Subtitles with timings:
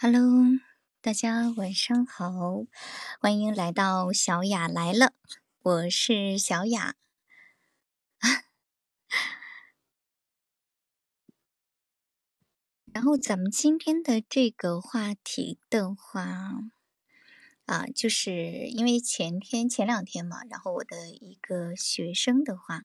[0.00, 0.22] Hello，
[1.00, 2.30] 大家晚上好，
[3.20, 5.12] 欢迎来到小雅来了，
[5.60, 6.94] 我是小雅。
[12.94, 16.60] 然后咱们今天的这个话题的话，
[17.66, 22.84] 啊，就是因为前天前两天嘛，然后我的一个学生的话，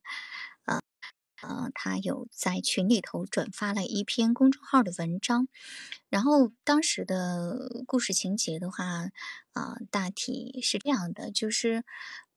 [1.44, 5.48] 呃，他有在群里头转发了一篇公众号的文章，
[6.10, 9.12] 然后当时的故事情节的话，
[9.52, 11.84] 啊，大体是这样的，就是。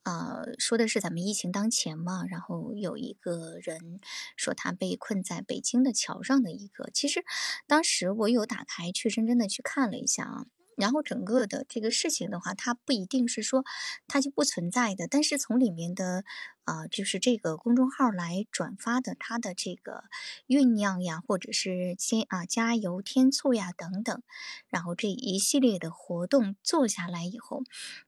[0.09, 3.99] 呃，说的是咱们疫情当前嘛，然后有一个人
[4.37, 7.25] 说他被困在北京的桥上的一个，其实
[7.67, 10.47] 当时我有打开去认真的去看了一下啊。
[10.77, 13.65] 然后整个的这个事情的话，它不一定是说
[14.07, 16.23] 它就不存在的，但是从里面的
[16.67, 20.05] 啊，就是这个公众号来转发的它的这个
[20.47, 24.23] 酝酿呀，或者是先啊加油添醋呀等等，
[24.69, 27.63] 然后这一系列的活动做下来以后，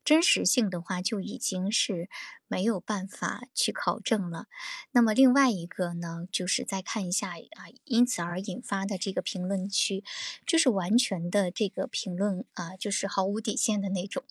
[0.05, 2.11] 真实性的话就已经是
[2.47, 4.47] 没有办法去考证了。
[4.93, 10.05] 那么另外一个呢，就是再看一下啊，因此而引发的这个评论区，
[10.47, 12.45] 就是完全的这个评论。
[12.55, 14.25] 啊，就是毫无底线的那种，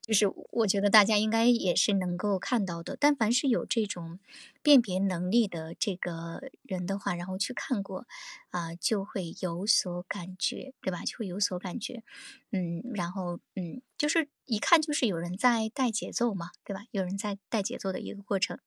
[0.00, 2.96] 就是我觉得大家应该也是能够看到的。
[2.98, 4.18] 但凡是有这种
[4.62, 8.06] 辨别能力的这个人的话，然后去看过，
[8.50, 11.04] 啊，就会有所感觉，对吧？
[11.04, 12.02] 就会有所感觉，
[12.50, 16.84] 嗯，然后嗯，就是一看就是有人在带节奏嘛，对吧？
[16.90, 18.58] 有人在带节奏的一个过程，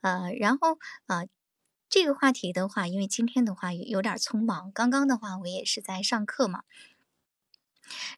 [0.00, 1.26] 呃，然后啊，
[1.88, 6.62] 这个话题的话，因为今天的话有点匆忙，刚刚的话我也是在上课嘛。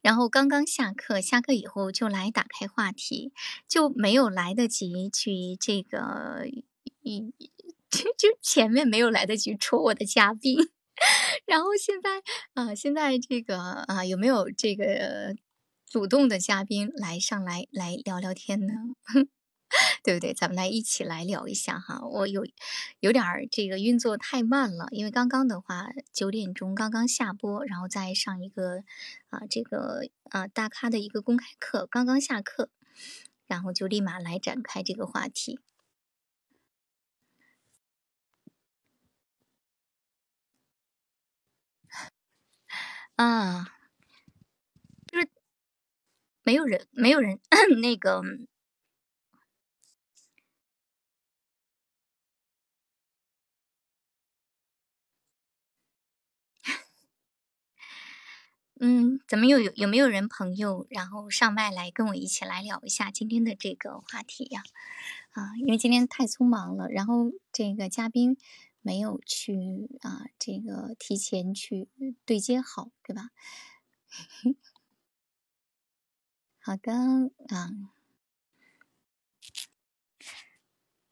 [0.03, 3.33] 然后刚刚下课，下课以后就来打开话题，
[3.69, 6.47] 就没有来得及去这个，
[7.03, 7.33] 一
[7.91, 10.59] 就就前面没有来得及戳我的嘉宾。
[11.47, 12.23] 然后现在
[12.55, 15.35] 啊，现在这个啊，有没有这个
[15.87, 18.73] 主动的嘉宾来上来来聊聊天呢？
[20.03, 20.35] 对不对？
[20.35, 22.01] 咱们来一起来聊一下哈。
[22.07, 22.47] 我有
[23.01, 28.85] 有点儿这个运作太慢了，因为刚刚的话九点钟刚刚下播，然后再上一个
[29.31, 32.69] 啊这个啊大咖的一个公开课，刚刚下课，
[33.47, 35.59] 然后就立马来展开这个话题。
[43.17, 43.69] 啊，
[45.07, 45.29] 就是
[46.43, 47.41] 没有人，没有人
[47.81, 48.23] 那个。
[58.87, 64.63] 嗯，咱们又有有没有人朋友，然后上麦来跟我一起来聊一下今天的这个话题呀？
[65.33, 68.37] 啊，因为今天太匆忙了，然后这个嘉宾
[68.83, 71.89] 没有去啊，这个提前去
[72.27, 73.31] 对接好，对吧？
[76.61, 76.93] 好的
[77.49, 77.71] 啊，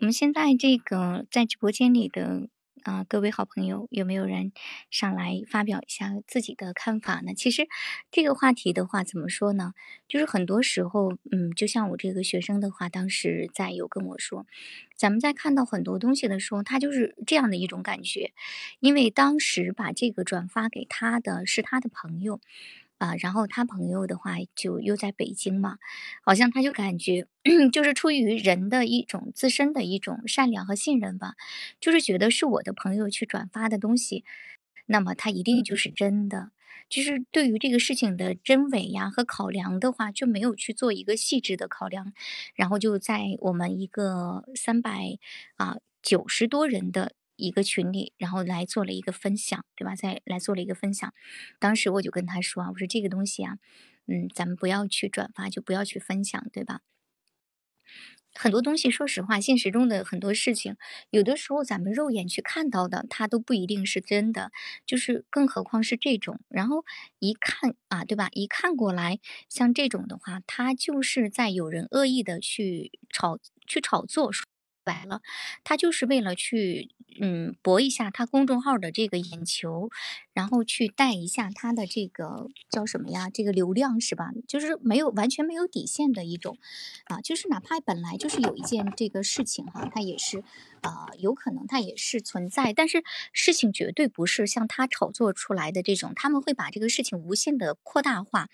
[0.00, 2.50] 我们现在这个在直播间里的。
[2.84, 4.52] 啊，各位好朋友，有没有人
[4.90, 7.32] 上来发表一下自己的看法呢？
[7.34, 7.68] 其实
[8.10, 9.72] 这个话题的话，怎么说呢？
[10.08, 14.46] 就是很多时候，嗯，就像我这个学生的话，当时在有跟我说，
[14.96, 18.32] 咱们在看到很多东西的时候，他就是这样的一种感觉，
[18.80, 22.40] 因为当时把这个转发给他的是他的朋友。
[23.02, 25.78] 啊，然后他朋友的话就又在北京嘛，
[26.24, 27.26] 好像他就感觉
[27.72, 31.34] 就是出于人的一种自身的一种善良和信任吧，
[31.80, 34.24] 就是觉得是我的朋友去转发的东西，
[34.86, 36.52] 那么他一定就是真的，
[36.88, 42.12] 就是对于这个事情的真伪呀和考量的话，就没有去做一个细致的考量，
[42.54, 45.18] 然后就在我们一个三百
[45.56, 47.14] 啊九十多人的。
[47.42, 49.94] 一个群里，然后来做了一个分享，对吧？
[49.96, 51.12] 再来做了一个分享。
[51.58, 53.58] 当时我就跟他说啊，我说这个东西啊，
[54.06, 56.80] 嗯，咱们不要去转发，就不要去分享，对吧？
[58.34, 60.76] 很多东西，说实话，现实中的很多事情，
[61.10, 64.50] 有的时候咱们肉眼去看到的，它都不一定是真的，
[64.86, 66.40] 就是更何况是这种。
[66.48, 66.84] 然后
[67.18, 68.28] 一看啊，对吧？
[68.32, 69.18] 一看过来，
[69.50, 74.32] 像这种的话，它就是在有人恶意的去炒、去炒作。
[74.32, 74.46] 说
[74.84, 75.20] 白了，
[75.62, 76.88] 他就是为了去，
[77.24, 79.90] 嗯，博一下他公众号的这个眼球，
[80.32, 83.30] 然后去带一下他的这个叫什么呀？
[83.32, 84.32] 这个流量是吧？
[84.48, 86.58] 就是没有完全没有底线的一种，
[87.04, 90.42] 啊，就是哪怕本来就是有一件这个事情哈，他也是。
[90.82, 98.48] 啊，有可能它也是存在，但是事情绝对不是像他炒作出来的这种，他们会把这个事情无限的扩大化，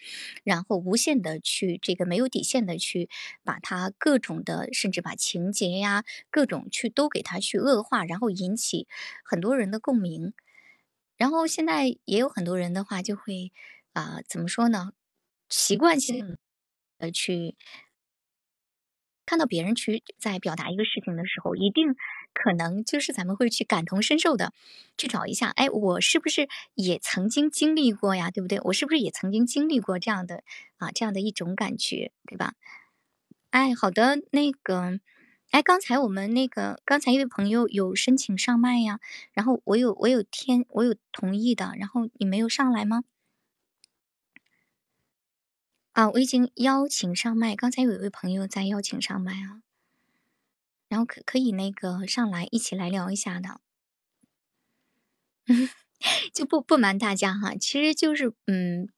[0.44, 3.09] 然后无限的去这个没有底线的去
[3.44, 8.87] 把它各种的，甚至把情节呀各种去都给它去恶化，然后引起
[9.25, 10.34] 很多人的共鸣，
[11.16, 13.52] 然后现在也有很多人的话就会。
[13.94, 14.93] 啊、怎么说呢？
[15.49, 16.37] 习惯性
[17.00, 17.56] 的去
[19.26, 21.94] 看到别人去在表达一个事情的时候，一定
[22.32, 24.52] 可能就是咱们会去感同身受的
[24.96, 28.31] 去找一下，哎，我是不是也曾经经历过呀？
[28.31, 28.58] 对不对？
[28.62, 30.44] 我是不是也曾经经历过这样的
[30.76, 32.54] 啊这样的一种感觉，对吧？
[33.50, 35.00] 哎，好的，那个，
[35.50, 39.00] 哎，刚才我们那个刚才一位朋友有申请上麦呀，
[39.33, 43.05] 然后我有我有填我有同意的，然后你没有上来吗？
[45.93, 49.62] 啊，我已经邀请上麦，刚才有一位朋友在邀请上麦啊，
[50.89, 53.61] 然后可可以那个上来一起来聊一下的，
[56.33, 58.89] 就不不瞒大家哈，其实就是嗯，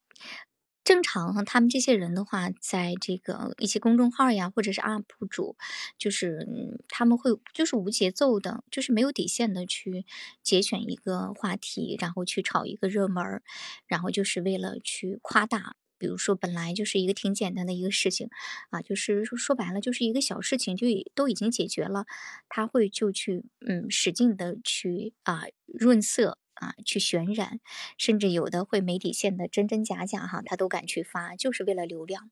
[0.91, 5.57] 正常，他们这些人的话，在这个一些公众号呀，或者是 UP 主，
[5.97, 10.05] 就是嗯他们会就是无节奏的，就是没有底线的去
[10.43, 13.41] 节选一个话题，然后去炒一个热门，
[13.87, 15.77] 然后就是为了去夸大。
[15.97, 18.29] 比如说，本来就是一个挺简单的一个事情，
[18.71, 22.05] 啊，就是说说白了就是一个小事情，就都已经解决了，
[22.49, 27.59] 他会就去嗯使劲的去啊润色啊去渲染，
[27.99, 32.31] 甚至有的会没底线的真真假假哈，他都敢去发，就是为了流量，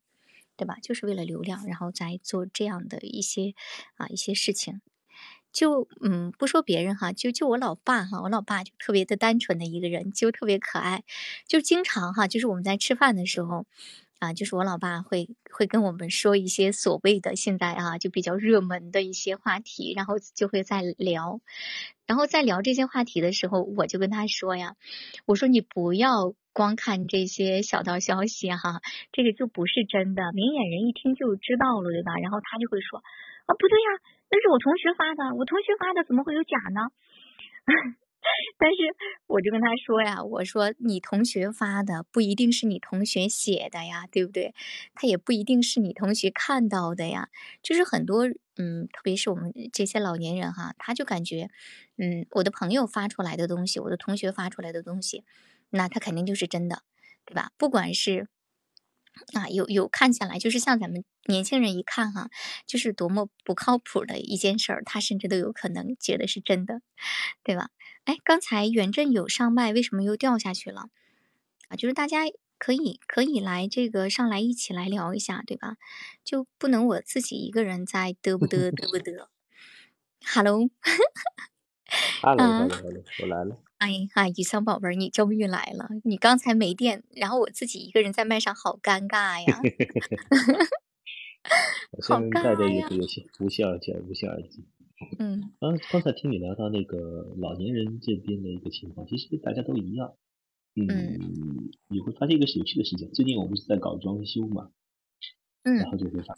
[0.56, 0.76] 对吧？
[0.80, 3.54] 就是为了流量，然后再做这样的一些
[3.96, 4.80] 啊一些事情。
[5.50, 11.04] 就嗯，不说别人哈，就就我老爸哈，我老爸就特别的单纯的一个人，就特别可爱，
[11.48, 13.66] 就经常哈，就是我们在吃饭的时候，
[14.18, 21.40] 啊，就是我老爸会会跟我们说一些所谓的现在啊就比较热门的一些话题，然后就会在聊，
[22.06, 24.74] 然后在聊这些话题的时候，我就跟他说呀，
[25.26, 28.80] 我说你不要光看这些小道消息哈，
[29.12, 32.14] 这个就不是真的，明眼人一听就知道了，对吧？
[32.20, 32.98] 然后他就会说，
[33.46, 33.88] 啊，不对呀。
[34.30, 36.90] 那是我同学发的，我同学发的怎么会有假呢？
[38.58, 38.76] 但是
[39.26, 44.54] 我就跟他说呀，我说你同学发的不一定是你同学写的呀，对不对？
[44.94, 47.28] 他也不一定是你同学看到的呀。
[47.62, 48.26] 就是很多
[48.56, 51.50] 嗯，特别是我们这些老年人哈，他就感觉
[51.96, 55.24] 嗯，我的朋友发出来的东西，我的同学发出来的东西，
[55.70, 56.82] 那他肯定就是真的，
[57.24, 57.52] 对吧？
[57.58, 58.28] 不管是。
[59.34, 62.30] 啊，有有看下来，就是像咱们年轻人一看哈，
[62.66, 66.82] 就是多么不靠谱的一件事儿，他甚至都有可能觉得是真的，
[67.42, 67.70] 对吧？
[68.08, 70.88] 哎，刚才袁振有上麦，为什么又掉下去了？
[71.68, 72.20] 啊，就是大家
[72.56, 75.76] 可以可以来这个上来一起来聊一下，对吧？
[76.24, 79.26] 就不能我自己一个人在嘚不嘚嘚不 嘚
[80.24, 80.70] ？Hello。
[82.22, 83.58] Hello，Hello，Hello，我来了。
[83.76, 85.90] 哎呀，雨桑宝贝儿，你终于来了！
[86.04, 89.60] 你刚才没电，然后我自己一个人在麦上，好尴尬呀！
[91.92, 94.64] 我现在戴着一个有线无线耳机，无线耳机。
[95.18, 95.52] 嗯。
[95.60, 100.14] 刚刚才听你聊到那个老年人这边的一个情况，其实大家都一样。
[100.74, 101.70] 嗯。
[101.88, 104.70] 你会发现一个有趣的事情，最近我不是在搞装修嘛。
[105.64, 105.76] 嗯。
[105.76, 106.34] 然后就会发。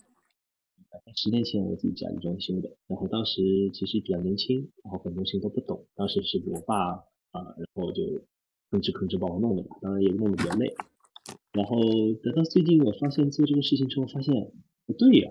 [1.14, 5.86] 十年前我自己家里装修的，然后当时其实比较年轻，然后很多事情都不懂。
[5.94, 6.76] 当时是我爸
[7.30, 8.02] 啊，然后就
[8.70, 10.74] 吭哧吭哧帮我弄的嘛，当然也弄得比较累。
[11.52, 11.78] 然后
[12.22, 14.52] 等到最近我发现做这个事情之后，发现
[14.86, 15.30] 不对呀，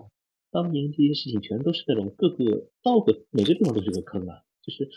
[0.51, 4.43] 当年这些事情全都是那种各个道个每个地方都是个坑啊。
[4.61, 4.89] 就是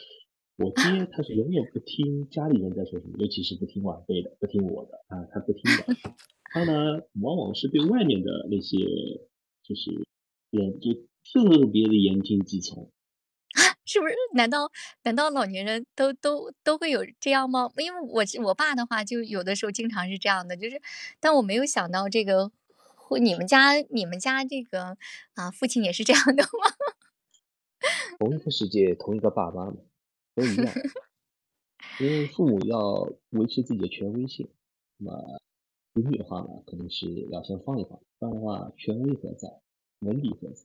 [0.57, 6.13] 我爹 他是永远不听家里人在说什么，尤其是不听晚辈的，不听我的啊，他不听的。
[6.53, 8.77] 他呢，往往是对外面的那些
[9.63, 10.05] 就是。
[10.53, 12.91] 人就特别的言听计从，
[13.87, 14.15] 是不是？
[14.35, 14.71] 难道
[15.03, 17.71] 难道老年人都都都会有这样吗？
[17.79, 20.79] 因为我我爸的话，就有的时候经常是这样的，就是，
[21.21, 22.53] 但我没有想到这个，
[23.19, 24.97] 你们家你们家这个
[25.35, 26.77] 啊，父亲也是这样的吗？
[28.19, 29.77] 同一个世界，同一个爸妈嘛，
[30.35, 30.73] 都一样。
[31.99, 34.49] 因为父母要维持自己的权威性，
[34.99, 35.41] 那么
[35.95, 39.49] 子女的话呢，肯定是要先放一放，不然的话，权威何在？
[40.01, 40.65] 文笔何在？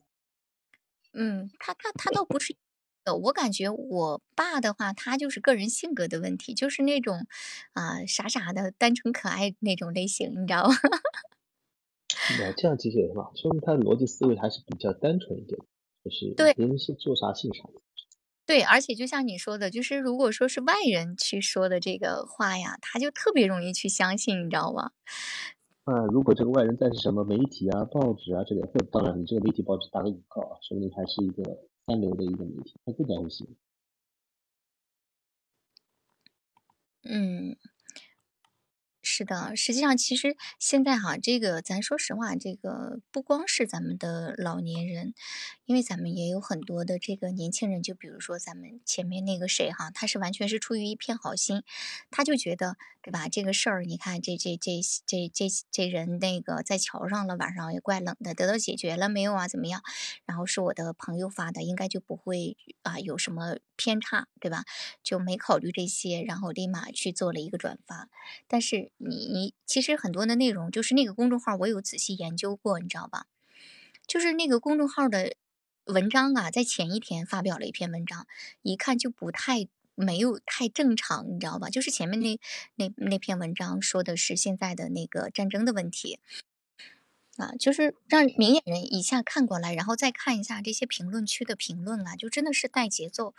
[1.13, 2.55] 嗯，他他他倒不是，
[3.03, 7.25] 呃，我感觉我爸的话，他就是个人性格的问题，就是那种
[7.73, 10.75] 啊傻傻的、单纯可爱那种类型，你知道吗？
[12.39, 15.59] 那这样其实也很好，说明他的逻辑思维还是比较单纯一点，
[16.03, 17.63] 就是对，人是做啥信啥。
[18.45, 24.91] 对，而且就像你说的，就是如果说是外人去说的这个话呀，他就特别容易去相信，你知道吗？
[25.85, 31.43] 那如果这个外人再是什么媒体啊、报纸啊这类，或当然你这个媒体报纸打个引号啊，说明还是一个
[31.85, 33.47] 三流的一个媒体，他更加会信。
[37.03, 37.55] 嗯，
[39.17, 45.15] 是的，实际上其实现在哈，这个咱说实话，这个不光是咱们的老年人，
[45.65, 51.63] 因为咱们也有很多的这个年轻人，就比如说咱们前面那个谁哈，他是完全是出于一片好心，
[52.11, 53.27] 他就觉得对吧？
[53.27, 59.47] 这个事儿，你看这这这这这这人那个在桥上了，晚上也怪冷的，得到解决了没有啊？
[59.47, 59.81] 怎么样？
[60.27, 64.63] 然后是我的朋友发的，应该就不会啊有什么偏差，对吧？
[65.01, 68.09] 就没考虑这些，然后立马去做了一个转发。
[68.47, 73.27] 但是你你其实很多的内容，就是那个公众号我有仔细研究过，你知道吧？
[74.05, 75.33] 就是那个公众号的
[75.85, 78.27] 文章啊，在前一天发表了一篇文章，
[78.61, 81.69] 一看就不太没有太正常，你知道吧？
[81.69, 82.39] 就是前面那
[82.75, 86.19] 那那篇文章说的是现在的那个战争的问题。
[87.37, 93.33] 啊，就是让明眼人一下看过来，然后再看一下这些评论区的评论啊，就真的是带节奏。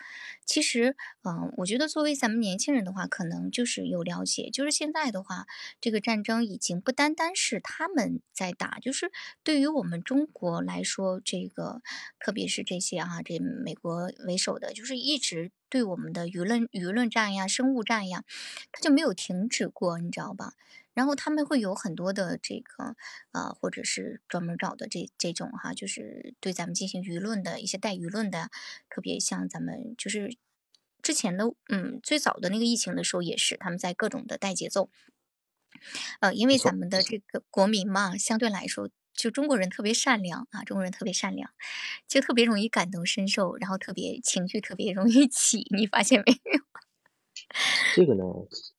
[0.46, 5.46] 其实，嗯，我觉得作为咱们年轻人的话，可能就是有了解，就是现在的话，
[5.80, 9.10] 这个战争已经不单单是他们在打，就是
[9.42, 11.82] 对于我们中国来说，这个
[12.18, 18.24] 特别是这些啊，这美国为首的，就是一直对我们的舆论舆论战呀、生物战呀，
[18.72, 20.54] 它就没有停止过，你知道吧？
[20.94, 22.96] 然后他们会有很多的这个，
[23.30, 28.50] 呃，或者是专门找的这这种哈，就是对咱们进行舆论的一些带舆论的，
[28.90, 30.36] 特别像咱们就是
[31.00, 34.90] 之前的，嗯，最早的那个疫情的时候也是，他们在各种的带节奏，
[36.18, 41.50] 呃，因为咱们的这个国民嘛，相对来说，就中国人特别善良啊，中国人特别善良，
[42.06, 46.60] 就特别容易感同身受，然后特别情绪特别容易起，你发现没有？
[47.96, 48.22] 这个呢，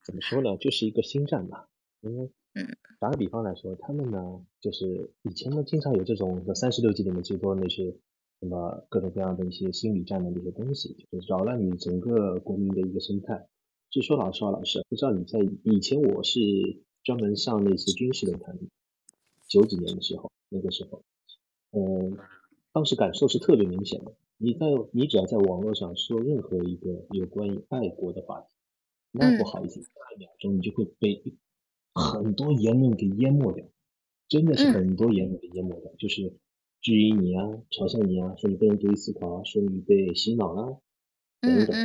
[0.02, 1.68] 怎么说呢，就是一个心战吧。
[2.00, 2.66] 因为，嗯，
[2.98, 7.94] 打个比方来说，他们呢，就是以前呢，经常有这种三十六计里面最多那些
[8.40, 13.46] 什么各种各样的一些心理战的那些东西，就是扰乱你整个国民的一个生态。
[13.90, 16.40] 就说老实话，老师，不知道你在以前，我是
[17.04, 18.56] 专门上那些军事论坛，
[19.50, 21.02] 九几年的时候，那个时候，
[21.72, 22.16] 嗯，
[22.72, 24.14] 当时感受是特别明显的。
[24.38, 28.46] 你在你只要在网络上说任何一个有关于爱国的话题，
[29.10, 31.22] 那不好意思，下一秒钟你就会被。
[31.92, 33.66] 很多言论给淹没掉，
[34.28, 36.38] 真的是很多言论给淹没掉，就是
[36.80, 40.80] 质疑你啊，嘲笑你啊，说你不能独立思考啊，说你被洗脑了
[41.40, 41.76] 等等，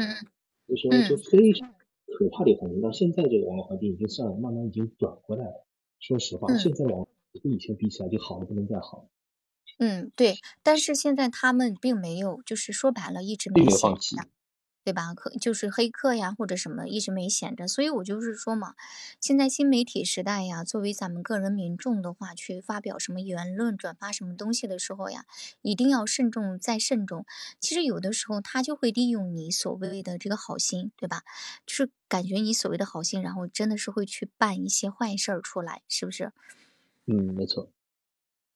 [0.68, 1.74] 就说就非常
[2.06, 2.82] 可怕的环境。
[2.82, 5.66] 到现在这个网络环境已经算慢慢已经转回来了。
[6.00, 7.08] 说实话，现在网
[7.40, 9.08] 跟以前比起来就好的不能再好。
[9.80, 14.16] 嗯，对，但是现在他们并没有，就是说白了，一直没有放弃。
[14.86, 15.16] 对吧？
[15.16, 18.76] 可就是黑客呀，或者什么一直没闲着，所以我就是说嘛，
[19.20, 25.26] 现在新媒体时代呀，作为咱们个人民众的话，去发表什么言论、转发什么东西的时候呀，
[25.64, 27.26] 一定要慎重再慎重。
[27.60, 31.24] 其实有的时候他就会利用你所谓的这个好心，对吧？
[31.66, 36.32] 就是感觉你所谓的好心，然后真的是会去办一些坏事儿出来，是不是？
[37.08, 37.72] 嗯，没错。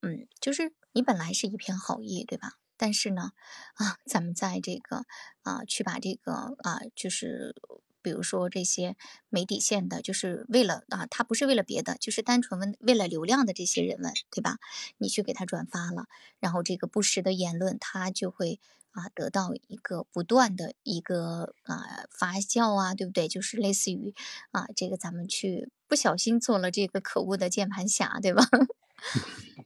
[0.03, 2.53] 嗯，就是你本来是一片好意，对吧？
[2.77, 3.31] 但是呢，
[3.75, 5.03] 啊，咱们在这个
[5.43, 6.31] 啊，去把这个
[6.63, 7.53] 啊，就是
[8.01, 8.95] 比如说这些
[9.27, 14.57] 没底线的，就是为了啊，他不是为了别的，就是单纯为为了流量的这些人们，对吧？
[14.97, 16.05] 你去给他转发了，
[16.39, 23.27] 然后这个不实的言论，他就会啊得到一个不断的一个啊发酵啊，对不对？
[23.27, 24.15] 就是类似于
[24.51, 28.43] 啊，这个咱们去不小心做了这个可恶的键盘侠，对吧？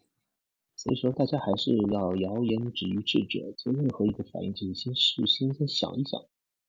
[0.75, 6.21] 所以说，大家还是要谣言止于智者，做任何一个反应，就是先事，先先想一想，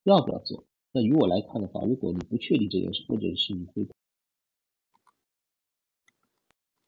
[0.03, 0.67] 要不要做。
[0.93, 3.89] 那于我来看的话，如果你不确定这件事，或者是你会，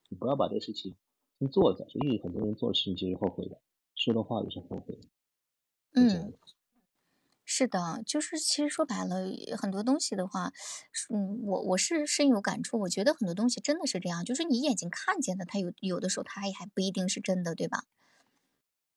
[0.09, 0.95] 你不要把这个事情
[1.39, 3.61] 先做再说，因为很多人做事情其实后悔的，
[3.95, 5.09] 说的话也是后悔的。
[5.95, 6.33] 嗯。
[7.47, 9.25] 是的，就是其实说白了，
[9.57, 10.53] 很多东西的话，
[11.15, 12.81] 嗯，我我是深有感触。
[12.81, 17.85] 我觉得很多东西真的是这样，就是你眼睛看见的，它有有的时候它也还不一定是真的，对吧？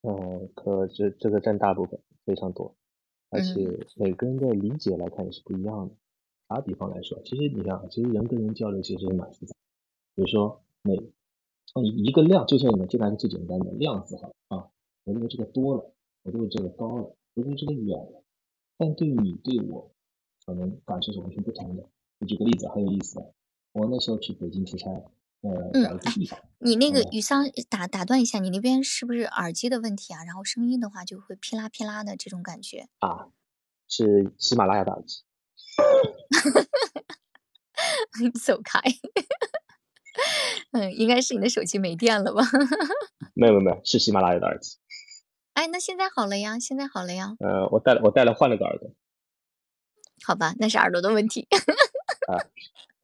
[0.02, 2.76] 嗯，可这这个占大部分，非常多，
[3.30, 5.96] 而且每个人的理解来看也是不一样的。
[6.48, 9.54] 打比方来说，其实你看，其实人跟人交流其实也蛮复杂。
[10.16, 14.72] 比如说每一一个量，就像你们就拿个最简单的量字哈啊，
[15.04, 17.04] 我认为这个多了，我认为这个高了，
[17.36, 18.24] 我认为这个远了。
[18.80, 19.92] 但对你对我，
[20.46, 21.84] 可能感受是完全不同的。
[22.20, 23.20] 我举个例子很有意思，
[23.74, 24.90] 我那时候去北京出差，
[25.42, 26.40] 呃，找一个地方。
[26.60, 30.24] 你那个雨桑打打断一下，你那边是不是耳机的问题啊？
[30.24, 32.88] 然后声音的话就会噼啦噼啦的这种感觉。
[33.00, 33.28] 啊，
[33.90, 35.24] 是喜马拉雅的耳机。
[38.22, 38.80] 你走开。
[40.72, 42.42] 嗯，应该是你的手机没电了吧？
[43.36, 44.78] 没有没有没有，是喜马拉雅的耳机。
[45.60, 47.36] 哎，那现在好了呀，现在好了呀。
[47.42, 48.90] 呃，我带了，我带了换了个耳朵。
[50.26, 51.50] 好吧，那是耳朵的问题。
[52.32, 52.40] 啊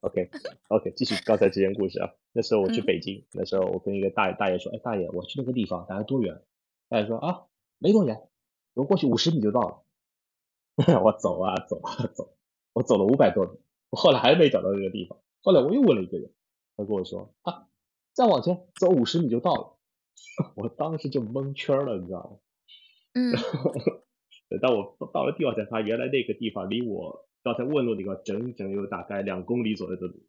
[0.00, 0.30] ，OK
[0.68, 2.14] OK，继续刚才之前故事啊。
[2.32, 6.40] 那时候我去北京，那时候我跟一个大大爷说：“哎，大爷，我去那个地方，大概多远？”
[6.88, 7.42] 大爷说：“啊，
[7.76, 8.26] 没多远，
[8.72, 9.82] 我过去五十米就到了。
[11.04, 12.38] ”我走啊走啊走，
[12.72, 13.58] 我走了五百多米，
[13.90, 15.18] 我后来还没找到那个地方。
[15.42, 16.32] 后来我又问了一个人，
[16.74, 17.66] 他跟我说：“啊，
[18.14, 19.76] 再往前走五十米就到了。
[20.56, 22.38] ”我当时就蒙圈了，你知道吗？
[23.16, 23.32] 嗯。
[24.48, 30.22] 等到我到了地方才发现，原来那个地方离我刚才问路那个整整有大概两公里左右的路。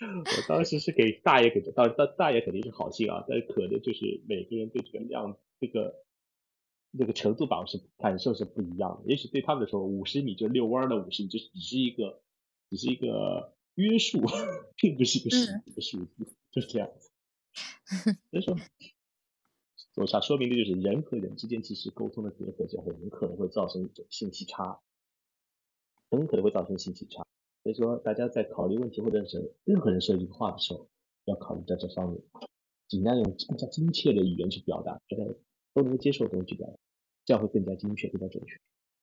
[0.00, 6.04] 我当时是给大爷给的，当大大爷肯定是好心啊，但是可能就是每个人对这个量这个
[6.98, 9.10] 这个程度吧是感受是不一样的。
[9.10, 12.22] 也许对他们来说，五十米就遛弯的五十米，就只是一个
[12.68, 14.20] 只是一个约束，
[14.76, 17.10] 并不是一个实际的数字，就是这样子。
[18.30, 18.54] 所以说。
[20.06, 24.80] 说明的就是人和人之间其实沟通的隔阂就很可能会造成一种信息差，
[26.10, 27.24] 很可能会造成信息差。
[27.62, 30.88] 所以说，大家在考虑问题或者是任何人说一句话的时候，
[31.26, 32.20] 要考虑在这方面，
[32.88, 35.24] 尽量用更加精确的语言去表达，大家
[35.74, 36.74] 都能够接受的东西表达，
[37.26, 38.54] 这样会更加精确、更加准确。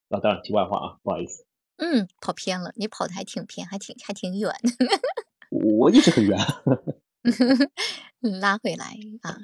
[0.10, 1.46] 啊，当然，题外话啊，不好意思。
[1.78, 4.52] 嗯，跑偏了，你跑的还挺偏，还挺还挺远。
[5.52, 6.38] 我一直很远。
[8.42, 9.38] 拉回来啊。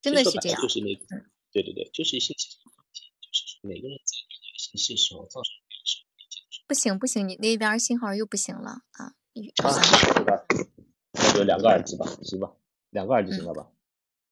[0.00, 1.06] 真的是这样，就是那个，
[1.52, 5.52] 对对对，就是信息就是每个人在理解信息的时候造成
[6.68, 9.14] 不行不行，你那边信号又不行了啊！
[9.34, 9.52] 对
[10.24, 10.44] 吧？
[11.36, 12.52] 有两个耳机吧，行吧？
[12.90, 13.70] 两个耳机行了吧？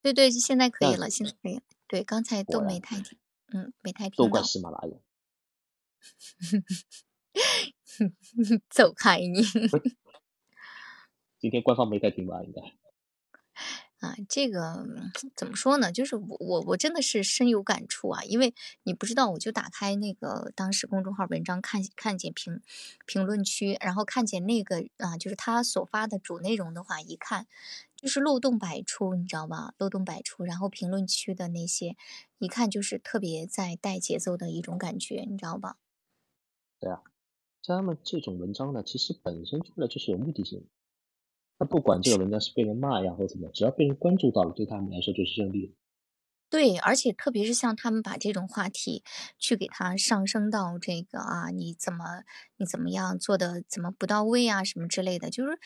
[0.03, 1.61] 对对，现在可以了，现在可以。
[1.87, 3.19] 对，刚才都没太听，
[3.53, 4.97] 嗯，没太听都怪喜马拉雅。
[8.69, 9.43] 走开你！
[11.39, 12.43] 今天官方没太听吧？
[12.43, 12.61] 应该。
[14.05, 14.87] 啊，这个
[15.35, 15.91] 怎么说呢？
[15.91, 22.61] 就是我我我真的是深有感触啊，因为你不知道，我就打开那个当时公众号文章看看见评
[23.07, 27.47] 评论区，然后看见那个啊，就是他所发的主内容的话，一看
[27.97, 29.75] 就是漏洞百出，你知道吧？
[29.79, 31.97] 漏洞百出，然后评论区的那些
[32.39, 35.77] 一看就是特别在带节奏的一种感觉，你知道吧？
[36.81, 37.01] 对啊，
[37.63, 40.67] 像他们这种文章呢，其实本身出来就是有目的性。
[41.65, 45.75] 他不管这个文章是被人骂呀，或者怎么，只要被人关注到了，对他们来说就是胜利。
[46.51, 49.03] 对，而且特别是像他们把这种话题
[49.39, 52.23] 去给他上升到这个啊，你怎么
[52.59, 55.59] 你怎么样做的怎么不到位啊，什么之类的，就是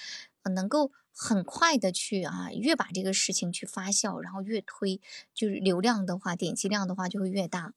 [0.54, 5.00] 能够很快的去啊，越把这个事情去发酵，然后越推，
[5.34, 7.74] 就是流量的话，点击量的话就会越大。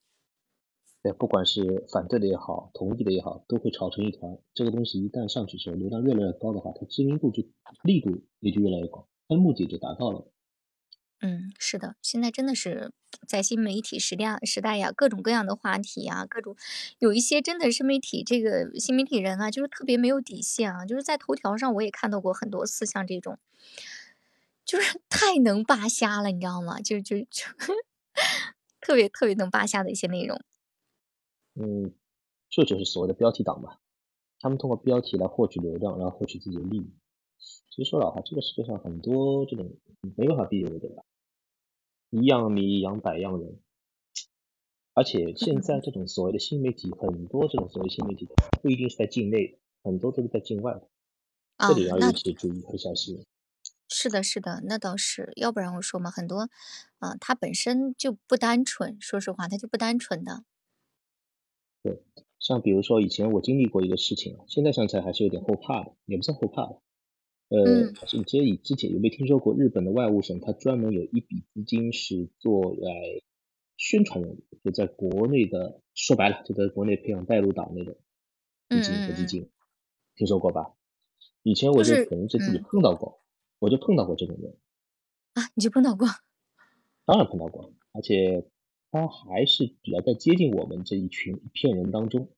[1.02, 4.38] 对，不管是反对的也好，同意的也好，都会吵成一团。
[4.54, 7.42] 这个东西一旦上去之后，流量越来越高的话，它知名度就
[7.82, 10.32] 力度也就越来越高，它目的就达到了。
[11.20, 12.92] 嗯，是的，现在真的是
[13.26, 16.56] 在新媒体时代时代呀，各种各样的话题啊，各种
[16.98, 23.38] 有一些真的是媒体这个新媒体人啊，就是特别没有底线啊，就是在头条上我也看到过很多次像这种，
[24.66, 26.80] 就是 太能扒瞎了，你知道吗？
[26.80, 27.44] 就就就
[28.80, 30.40] 特别特别能扒瞎的一些内容。
[31.54, 31.92] 嗯，
[32.48, 33.78] 这就是所谓的标题党吧。
[34.40, 36.90] 他们通过标题来获取流量，然后获取自己的利益。
[37.70, 39.76] 其实说老实话，这个世界上很多这种
[40.16, 41.02] 没办法避免的，吧？
[42.10, 43.60] 一样米养百样人。
[44.94, 48.28] 而且现在这种所谓的新媒体，很多这种所谓新媒体
[48.60, 50.88] 不一定是在境内，很多都是在境外的。
[51.68, 53.24] 这里要尤其注意和小心。
[53.88, 55.32] 是的，是的，那倒是。
[55.36, 56.50] 要不然我说嘛，很多，
[56.98, 59.00] 啊，它本身就不单纯。
[59.00, 60.44] 说实话，它就不单纯的。
[61.82, 62.00] 对，
[62.38, 66.76] 像比如说以前我经历过一个事情啊，现在想起来还是有点后怕的，也不算后怕吧。
[67.48, 73.22] 呃，是你之之前有没有听说过日本的外务省，它专门有一笔资金是做来
[73.76, 77.96] 宣传用的，就在国内的，说白了就在国内培养带路党那种
[78.70, 79.50] 基金和基金，
[80.14, 80.72] 听说过吧？
[81.42, 83.20] 以前我就可能是自己碰到过，
[83.58, 84.56] 我就碰到过这种人。
[85.34, 86.06] 啊，你就碰到过？
[87.04, 88.46] 当然碰到过，而且。
[88.92, 92.28] 他还是比较在接近我们这一群一片人当中。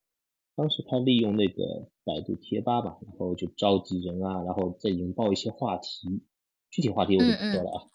[0.54, 6.22] 当时他利用那个百度贴吧吧，然后就召集人啊，然后再引爆一些话题，
[6.70, 7.90] 具体话题我就不说了啊。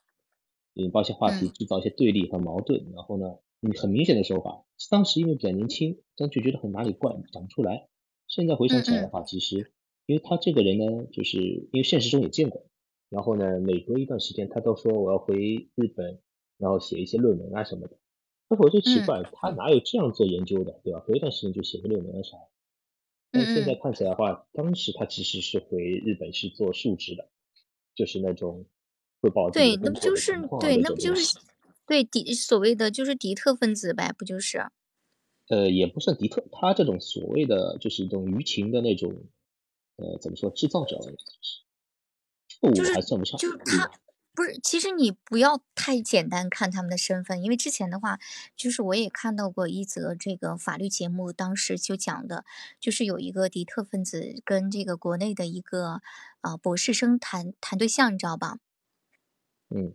[0.74, 2.92] 引爆一些话题，制造一些对立和矛盾。
[2.94, 7.88] 然后呢，你很明显的手法，当时因为比较年轻，但就觉得很哪里怪，讲不出来。
[8.28, 9.72] 现在回想起来的话，其实
[10.06, 12.66] 因为他这个人呢，就是因为现实中也见过。
[13.10, 16.20] 然后呢，每隔一段时间他都说我要回日本，
[16.58, 17.98] 然后写一些论文啊什么的。
[18.50, 21.00] 那我就奇怪，他哪有这样做研究的，对吧？
[21.00, 22.38] 隔一段时间就写个论文啥。
[23.32, 27.30] 但现在看起来的话，当时他其实是回日本是做述职的，
[27.94, 28.66] 就是那种
[29.22, 31.38] 汇报对，那不就是对，那不就是
[31.86, 34.66] 对敌所谓的就是敌特分子呗，不就是？
[35.50, 39.14] 呃，也不算敌特，他这种所谓的就是一种舆情的那种，
[39.98, 41.00] 呃，怎么说，制造者，
[42.48, 43.92] 错误还算不上，就是他
[44.36, 48.20] 不是，其实你不要太简单看他们的身份，因为之前的话，
[48.56, 52.46] 就是我也看到过一则这个法律节目，当时就讲的，
[52.80, 56.02] 就是有一个敌特分子跟这个国内的一个
[56.42, 58.60] 啊博士生谈谈对象，你知道吧？
[59.70, 59.94] 嗯。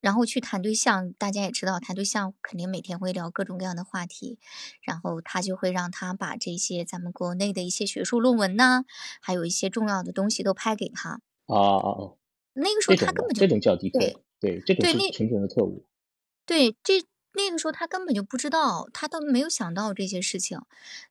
[0.00, 4.38] 然后去谈对象，大家也知道，谈对象肯定每天会聊各种各样的话题，
[4.82, 8.84] 然后他就会让他把这些咱们国内的一些学术论文呐，
[9.20, 11.20] 还有一些重要的东西都拍给他。
[11.46, 12.21] 啊啊啊！
[12.54, 15.86] 那个时候他根本就这种叫敌对，对这种是纯纯的特务。
[16.44, 17.02] 对，这
[17.34, 20.60] 那个时候他根本就不知道，他都没有想到这些事情。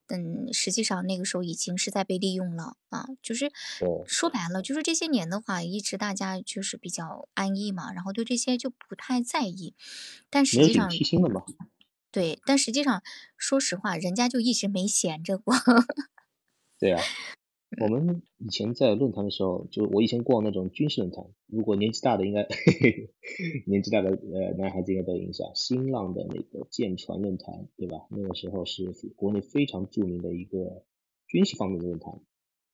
[0.07, 3.51] 嗯，实际上那个时候已经是在被利用了啊，就是
[4.05, 9.73] 说白了，就是这些年的话，一直大家就是比较安逸嘛，然后对这些就不太在意。
[10.29, 10.89] 但实际上，
[12.11, 13.01] 对，但实际上，
[13.37, 15.55] 说实话，人家就一直没闲着过。
[16.77, 17.01] 对啊。
[17.79, 22.45] 我们以前在论坛的时候，就我以前逛那种军事论坛，如果年纪大的应该，
[23.65, 28.07] 年纪大的呃男孩子应该都有印象，新浪的那个舰船论坛，对吧？
[28.09, 30.83] 那个时候是国内非常著名的一个
[31.27, 32.19] 军事方面的论坛。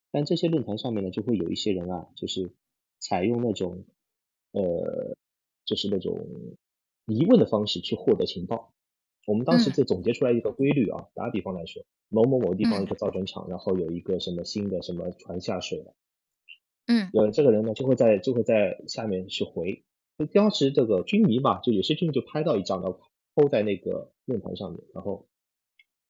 [0.10, 2.52] 但这些论坛上面呢，就会有一些人啊，就是
[3.00, 3.86] 采用那种
[4.52, 5.16] 呃，
[5.64, 6.18] 就是那种
[7.06, 8.74] 疑问的方式去获得情报。
[9.28, 11.84] 我们当时就总结出来一个规律啊，打个比方来说。
[12.10, 15.94] 某某某地方一个造船厂，然后有一个什么新的什么船下水了，
[16.86, 19.84] 嗯，呃，这个人呢就会在就会在下面去回，
[20.34, 23.02] 当时这个军迷嘛，就有些军迷就拍到一张，然后
[23.36, 25.28] 抛在那个论坛上面，然后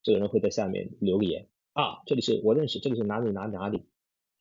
[0.03, 3.81] 这个人会在下面留个言啊，这里是我认识，这里是哪里哪里哪里，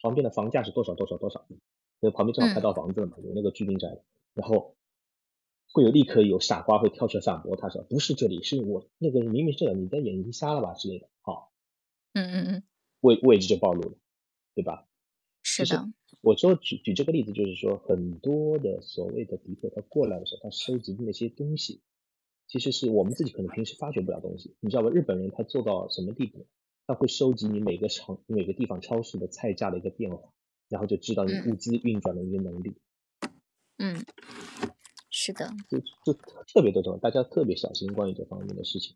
[0.03, 1.57] 旁边的房价是多少多少多少，因
[2.01, 3.89] 为旁边正好拍到房子了嘛，有那个居民宅，
[4.35, 4.77] 然后
[5.73, 11.09] 会有立刻有傻瓜会跳出来反驳，他说不是这里，是我那个人明明是这个，你的眼睛瞎了吧之类的。
[11.21, 11.53] 好
[12.15, 12.63] 嗯嗯嗯，
[13.01, 13.97] 位位置就暴露了，
[14.55, 14.87] 对吧？
[15.43, 15.89] 是的。
[16.23, 21.83] 我说举举这个例子，就是说很多的所谓的敌客，他过来的时候，他收集的那些东西，
[22.49, 24.57] 其实是我们自己可能平时发掘不了东西。
[24.61, 24.91] 你知道吧？
[24.91, 26.47] 日本人他做到什么地步？
[26.89, 30.33] 他会收集你每个城每个地方超市的菜价的一个变化，
[30.69, 32.77] 然后就知道你物资运转的一个能力。
[33.79, 34.05] 嗯，
[35.19, 35.51] 是的。
[35.71, 36.13] 就就
[36.53, 38.95] 特别多这种，大家特别小心关于这方面的事情，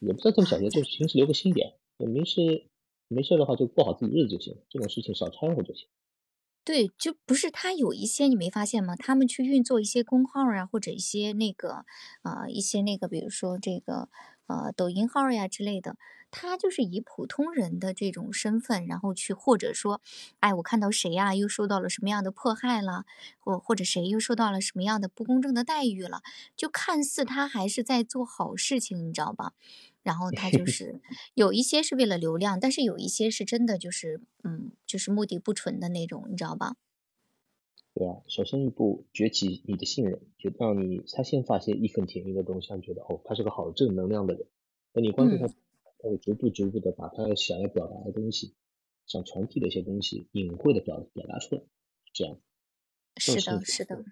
[0.00, 1.74] 也不知道这么小心，就是平时留个心点。
[1.98, 2.66] 没事，
[3.06, 5.86] 没事的话就过好自己日子就行，这种事情少掺和就行。
[6.64, 8.96] 对，就不是他有一些你没发现吗？
[8.96, 11.84] 他们去运作一些公号啊，或者一些那个
[12.22, 14.08] 啊，一些那个，比如说这个
[14.46, 15.96] 呃抖音号呀之类的，
[16.30, 20.00] 他就是以普通人的这种身份，然后去或者说，
[20.40, 23.04] 哎，我看到谁呀又受到了什么样的迫害了，
[23.40, 26.22] 或或者谁又受到了什么样的不公正的待遇了，
[26.56, 29.52] 就看似他还是在做好事情，你知道吧？
[30.02, 31.00] 然后他就 是
[31.34, 36.74] 有一些是为了流量，但是有一些是真的就是，嗯，就是目的不纯的那种，你知道吧？
[37.94, 44.46] 对啊，首先一步崛起你的信任，就让你他先发现义愤填膺的东西，觉得哦，他是个好正能量的人，
[44.92, 48.54] 那你关注他，他会逐步逐步的把他想要表达的东西，
[49.06, 51.62] 想传递的一些东西，隐晦的表表达出来，
[52.12, 52.36] 这样。
[53.16, 54.04] 是的，是的。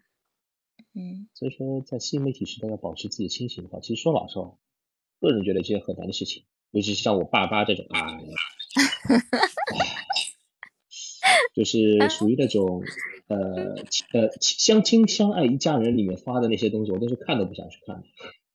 [0.95, 1.29] 嗯。
[1.35, 4.57] 所以说，在新媒体时代要保持自己清醒的话，其实说老实话。
[5.21, 8.19] 个人觉得这件很难的事情，尤其是像我爸妈这种啊，
[11.55, 12.83] 就是属于那种
[13.29, 13.75] 呃
[14.13, 18.03] 呃相亲相爱一家人里面发的那些东西，我都是看都不想去看。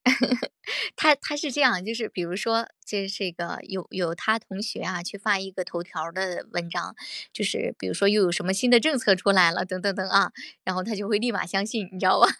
[0.95, 6.95] 他他是这样，就是比如说这是个有有他同学啊去发一个头条的文章，
[7.33, 10.31] 就是比如说又有什么新的政策出来了等等等啊，
[10.63, 12.27] 然后他就会立马相信，你知道吧？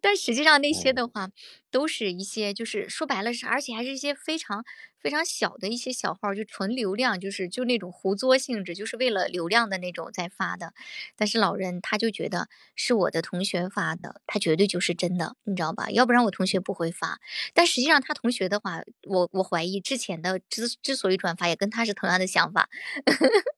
[0.00, 1.30] 但实际上那些的话，
[1.70, 4.64] 都是一些就是说白了是，而且还是一些非常
[5.00, 10.72] 非常小的一些小号，就纯流量，就是就那种胡作性质，就是为了流量的那种在发的。
[11.16, 15.90] 但是老人他就觉得是我的同学发的，他绝对就是真的，你知道吧？
[15.90, 17.20] 要不然我同学不会发。
[17.54, 22.68] 但实际上他同学的话，我我怀疑之前的之之所以转发，也跟他是同样的想法。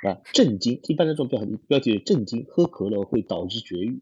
[0.00, 0.80] 啊，震惊！
[0.84, 4.00] 一般的这种标题标题是震惊，喝可乐会导致绝育。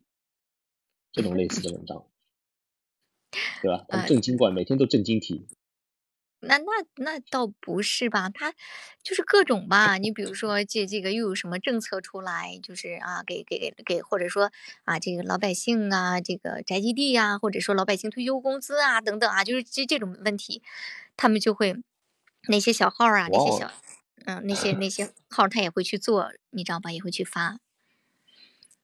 [1.19, 2.07] 这种类似的文章，
[3.61, 3.85] 对吧？
[3.89, 5.49] 他正经怪，每天都正经题。
[6.39, 8.31] 那那那倒不是吧？
[8.31, 8.55] 他
[9.03, 9.99] 就是各种吧。
[9.99, 12.61] 你比如说，这这个又有什么政策出来？
[12.63, 14.53] 就是啊，给给给，或者说
[14.85, 20.63] 啊，这个老百姓啊，这个宅基地啊，或者说老百姓退休工资啊，等等啊，就是这这种问题，
[21.17, 21.75] 他们就会
[22.49, 23.73] 那些小号啊，那些小
[24.25, 26.93] 嗯，那些那些号，他也会去做，你知道吧？
[26.93, 27.59] 也会去发。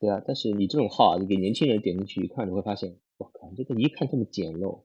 [0.05, 4.85] 对啊，但是你这种号啊，你给年轻人点进去一看，你会发现，我靠，这个一看这么简陋，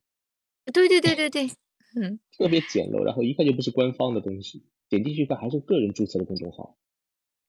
[0.72, 1.52] 对对对对对，
[2.00, 2.22] 嗯。
[2.38, 6.78] 特别简陋，然后一看就不是官方的东西，点进去一看还是个人注册的公众号。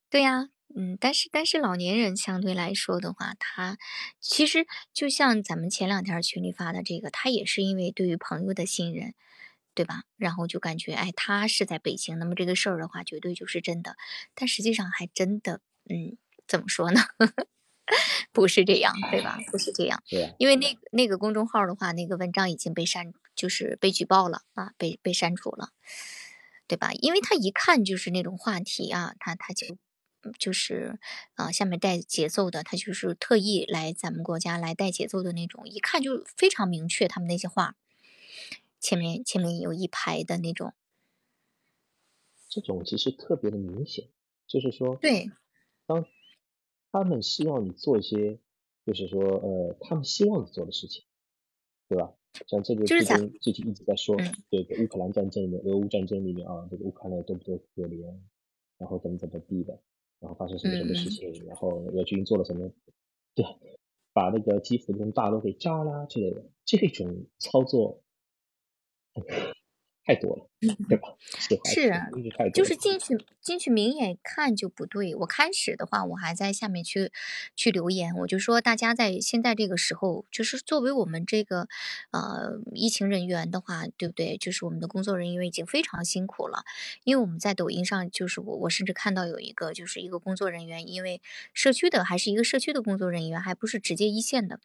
[0.09, 3.77] 对呀，嗯，但是但是老年人相对来说的话，他
[4.19, 9.13] 其实就像咱们前两天群里发的这个，他也是因为对于朋友的信任，
[9.73, 10.03] 对吧？
[10.17, 13.95] 然后就感觉，哎，他是在北京，那么这个事儿的话，绝对就是真的。
[14.35, 16.99] 但实际上还真的，嗯，怎么说呢？
[18.31, 19.39] 不是这样，对吧？
[19.51, 20.33] 不是这样，对。
[20.39, 25.69] 因为那那个公众号的话，那个文章已经被删，就是被举报了啊，被被删除了，
[26.67, 26.91] 对吧？
[26.93, 29.77] 因为他一看就是那种话题啊，他他就。
[30.37, 30.99] 就是
[31.33, 37.07] 啊，下面带节奏的，他就是特意来咱们国家来带节奏的那种，一看就非常明确。
[37.07, 37.75] 他们那些话，
[38.79, 40.75] 前面前面有一排的那种，
[42.47, 44.09] 这种其实特别的明显，
[44.45, 45.31] 就是说，对，
[45.87, 46.05] 当
[46.91, 48.39] 他们希望你做一些，
[48.85, 51.03] 就是说，呃，他们希望你做的事情，
[51.87, 52.13] 对吧？
[52.47, 54.15] 像这个最近最近一直在说
[54.49, 58.13] 这个乌克兰战争里面，俄乌战争里面啊，这个乌克兰多不多可怜，
[58.77, 59.79] 然后怎么怎么地的。
[60.19, 62.71] 然后发生什么什么事情，然后俄军做了什么，
[63.33, 63.43] 对，
[64.13, 68.03] 把那个基辅那种大楼给炸啦之类的，这种操作。
[70.03, 70.49] 太多了，
[70.89, 71.09] 对吧？
[71.65, 72.07] 是啊，
[72.53, 75.13] 就是进去进去明眼看就不对。
[75.15, 77.11] 我开始的话，我还在下面去
[77.55, 81.67] 去留言，我就说大家在现在这个时候，就是作为我们这个
[82.11, 84.37] 呃疫情人员的话，对不对？
[84.37, 86.63] 就是我们的工作人员已经非常辛苦了，
[87.03, 91.21] 因为我们在抖音上，就是我我甚至看到有一个就是一个工作人员，因为
[91.53, 94.59] 社区的还是一个社区的工作人员，还不是直接一线的。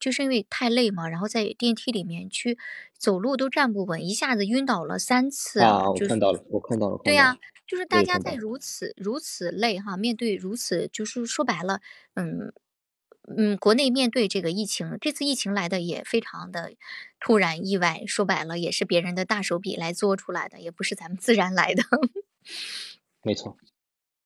[0.00, 2.58] 就是因为太累嘛，然后在电梯里面去
[3.02, 5.90] 走路都站不稳，一下子晕倒了三次啊！
[5.90, 7.00] 我看到了，我看到了。
[7.02, 7.36] 对呀，
[7.66, 11.80] 就是大家在如此如此累哈，面对如此就是说白了，
[12.14, 12.52] 嗯
[13.36, 16.74] 嗯，国内面对这个疫情，这次疫情来的也非常的
[17.18, 21.82] 突然意外，说白了也是别人的大手笔来做出来的，也不是咱们自然来的。
[23.24, 23.56] 没错。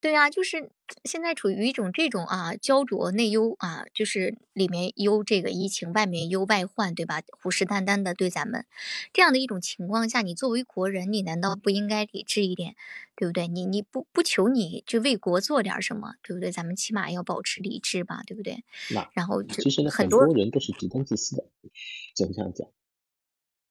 [0.00, 0.70] 对啊，就是
[1.04, 7.22] 现在处于一种这种啊焦灼内忧啊，就是里面忧这个疫情，外面忧外患，对吧？
[7.42, 8.66] 虎视眈眈的对咱们
[9.12, 12.76] 这样的一种情况下，你作为国人，你难道不应该理智一点，
[13.16, 13.48] 对不对？
[13.48, 16.52] 你你不不求你就为国做点什么，对不对？
[16.52, 18.62] 咱们起码要保持理智吧，对不对？
[18.88, 21.44] 那然后其实呢，很多人都是极端自私的，
[22.14, 22.68] 怎么这样讲？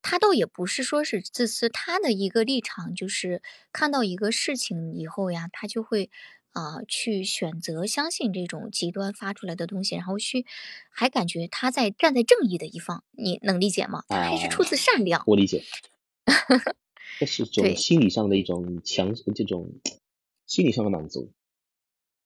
[0.08, 3.42] 他倒也不是说是自私，他的一个立场就是
[3.72, 6.12] 看到一个事情以后呀，他就会
[6.52, 10.46] 啊去选择相信这种极端发出来的东西，然后去
[10.92, 14.04] 还感觉他在站在正义的一方，你能理解吗？
[14.08, 15.24] 他还是出自善良。
[15.26, 15.64] 我理解，
[17.20, 19.74] 这是种心理上的一种强这种
[20.46, 21.32] 心理上的满足。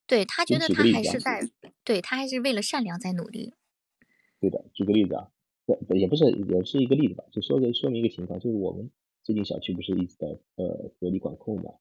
[0.06, 1.48] 对他觉得他还是在
[1.82, 3.54] 对他还是为了善良在努力。
[4.38, 5.28] 对的，举个例子啊。
[5.94, 8.90] 也不是，也是一个例子吧，就说个说明一个情况，就是我们
[9.22, 11.74] 最近小区不是一直在呃隔离管控嘛，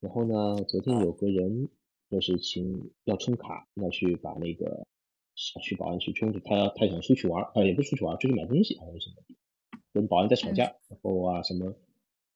[0.00, 1.68] 然后呢，昨天有个人
[2.10, 4.86] 就是请要充卡，要去把那个
[5.34, 9.16] 小区保安去充，他他想出去玩，呃也不出去玩，出去买东西还是什么，
[9.92, 11.74] 跟保安在吵架，然后啊什么，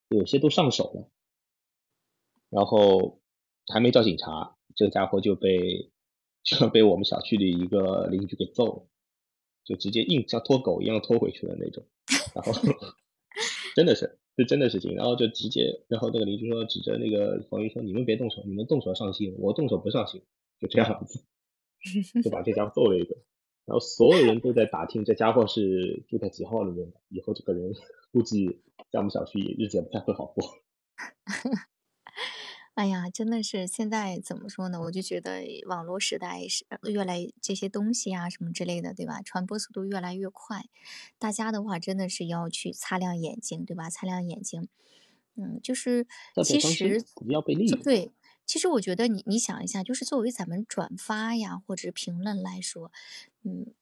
[0.09, 1.09] 有些都上手了，
[2.51, 3.21] 然后
[3.73, 5.91] 还没叫警察，这个家伙就被
[6.45, 8.87] 就被我们小区的一个邻居给揍了。
[9.65, 11.85] 就直接硬像拖狗一样拖回去的那种，
[12.35, 12.53] 然后
[13.75, 20.23] 真的是，这真的是行，然后就直接，然后那个邻居说指着那个房云说：“你们别动手，你们动手上心，我动手不上心。”
[20.61, 21.25] 就这样子，
[22.23, 23.19] 就把这家伙揍了一顿。
[23.67, 27.73] 然后所有人都在打听这家伙是住在几号里面的，以后这个人
[28.13, 30.45] 估计在我们小区日子也不太会好过。
[32.75, 34.81] 哎呀，真的是现在怎么说呢？
[34.81, 39.23] 我就觉得网络时代是越来这些东西啊什么之类的，对吧？
[39.23, 40.65] 传播速度越来越快，
[41.17, 43.89] 大家的话真的是要去擦亮眼睛，对吧？
[43.89, 44.69] 擦亮眼睛，
[45.37, 46.09] 嗯，就是
[46.45, 47.81] 其实要被利用。
[47.81, 48.11] 对，
[48.45, 52.91] 其实我觉得你你想一下，就是作为咱们转发呀或者评论来说，
[53.45, 53.73] 嗯，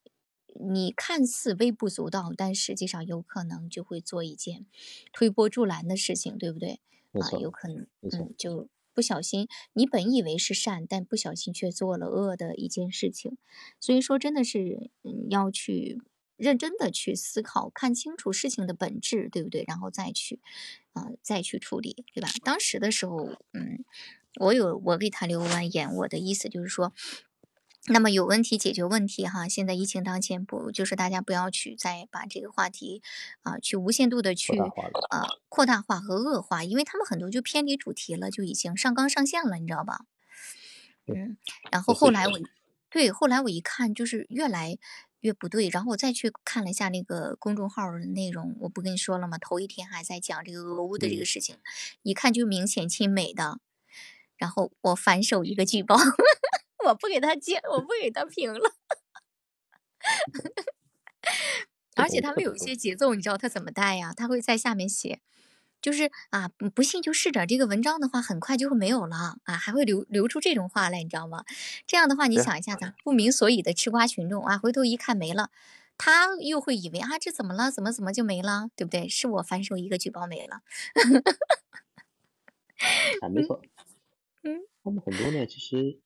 [0.69, 4.67] 你看似微不足道，但实际上有可能就会做一件
[5.15, 6.81] 推波助澜的事情，对不对？
[7.13, 8.69] 啊，有可能，嗯，就。
[8.95, 13.37] 不小心，你本以为是善，但不小心却做了恶的一件事情。
[13.81, 16.01] 所以说，真的是嗯，要去
[16.37, 19.65] 认真的去思考，看清楚事情的本质，对不对？
[19.67, 20.41] 然后再去
[20.93, 22.29] 啊，再去处理，对吧？
[22.45, 23.85] 当时的时候，嗯，
[24.41, 26.93] 我有我给他留完言，我的意思就是说。
[27.87, 33.03] 那么有问题解决问题哈，现在疫情当前，不就是大家不要去再把这个话题
[33.43, 40.05] 啊，去无限度的去呃扩大化和恶化，因为他们很多就偏离主题了，就已经上纲上线了，你知道吧？
[41.07, 41.37] 嗯，
[41.73, 42.39] 然后后来我
[42.89, 44.79] 对后来我一看，就是越来
[45.19, 45.69] 越不对。
[45.69, 49.39] 然后我再去看了一下那个公众号的内容，我不跟你说了吗？
[49.39, 51.57] 头一天还在讲这个俄乌的这个事情，
[52.03, 53.59] 一看就明显亲美的。
[54.37, 55.97] 然后我反手一个举报，
[56.87, 58.73] 我不给他接，我不给他评了。
[61.95, 64.13] 而且他们有一些节奏，你知道他怎么带呀？
[64.17, 65.21] 他会在下面写，
[65.81, 71.45] 就是啊，不信就试着这个文章的话，很快就会没有了啊，还会流流出这种话来，你知道吗？
[71.87, 75.51] 这样的话，你想一下，咱不明所以的吃瓜群众啊，回头一看没了，
[75.99, 77.71] 他又会以为啊，这怎么了？
[77.71, 78.71] 怎么怎么就没了？
[78.75, 79.09] 对不对？
[79.09, 80.63] 是我反手一个举报没了。
[83.21, 83.63] 啊，没错。
[84.43, 86.01] 嗯，他们很多呢，其实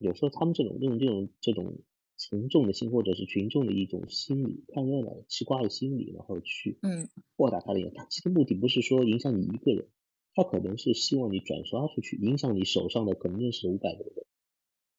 [0.00, 1.78] 有时候他们这种用这种这种。
[2.22, 7.94] 从众的心，或者是群众的一种心理，看热闹、吃瓜的心理，然后去嗯扩大他的影响。
[7.94, 9.88] 他其实目的不是说影响你一个人，
[10.34, 14.26] 他可能是希望你转刷出去，影响你手上的可能认识五百个人。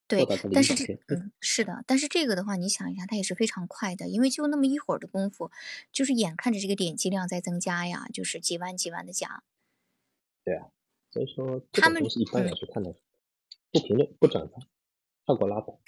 [0.08, 5.52] 对，但是这嗯是的，但是这个的话，你想一下，它也是非常快的，因为就那么一会儿的功夫，
[5.92, 9.44] 就是眼看着这个点击量在增加呀，就是几万几万的加。
[10.44, 10.72] 对啊，
[11.12, 12.96] 所以说他们一般来说看的
[13.72, 14.58] 不评论、不转发，
[15.26, 15.80] 跳过拉倒。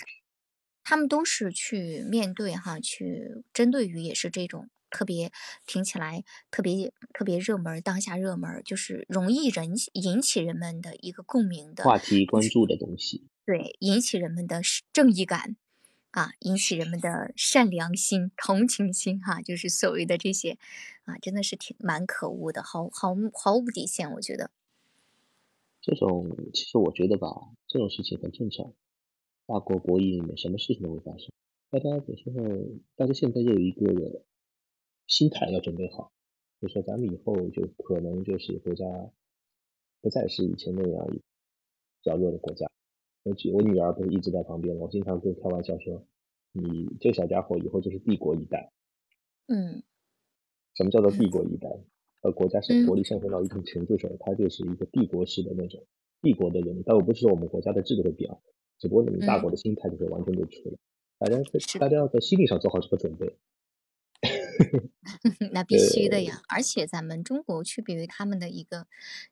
[0.83, 5.31] 他们都是去面对哈，去针对于也是这种特别
[5.65, 13.27] 听起来特别特别热门，当下热门就是容易人引起人们的一个共鸣的话题、关注的东西。
[13.45, 15.55] 对，引起人们的正义感
[16.11, 20.57] 啊，引起人们的善良心、同情心哈，就是所谓的这些
[21.05, 24.51] 啊，真的是挺蛮可恶的，毫毫毫无底线，我觉得。
[25.81, 27.27] 这种其实我觉得吧，
[27.67, 28.73] 这种事情很正常。
[29.45, 31.29] 大国博弈里面，什么事情都会发生。
[31.69, 34.23] 大家有时候，大家现在就有一个
[35.07, 36.11] 心态要准备好，
[36.61, 38.85] 就说咱们以后就可能就是国家
[40.01, 41.21] 不再是以前那样比
[42.03, 42.69] 较弱的国家。
[43.23, 46.05] 我我女儿不是一直在旁边，我经常跟开玩笑说，
[46.51, 48.71] 你这小家伙以后就是帝国一代。
[49.47, 49.83] 嗯。
[50.75, 51.69] 什么叫做帝国一代？
[52.21, 55.85] 呃，国家是国力上升到一定程度时候，它就是一个帝国式的那种
[56.21, 56.81] 帝国的人。
[56.85, 58.37] 但我不是说我们国家的制度会变。
[58.83, 60.75] 只不过你们大国的心态就是完全就出来，
[61.19, 63.37] 大家在大家要在心理上做好这个准备。
[65.53, 66.41] 那必须的呀！
[66.49, 68.87] 而且咱们中国区别于他们的一个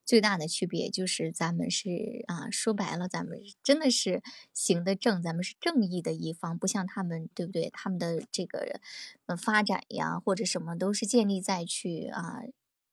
[0.05, 4.21] 最大的区别就是，咱们是啊，说白了，咱们真的是
[4.53, 7.69] 行得正，咱们是正义的一方，不像他们，对不对？
[7.73, 8.79] 他们的这个
[9.25, 12.39] 呃发展呀，或者什么都是建立在去啊，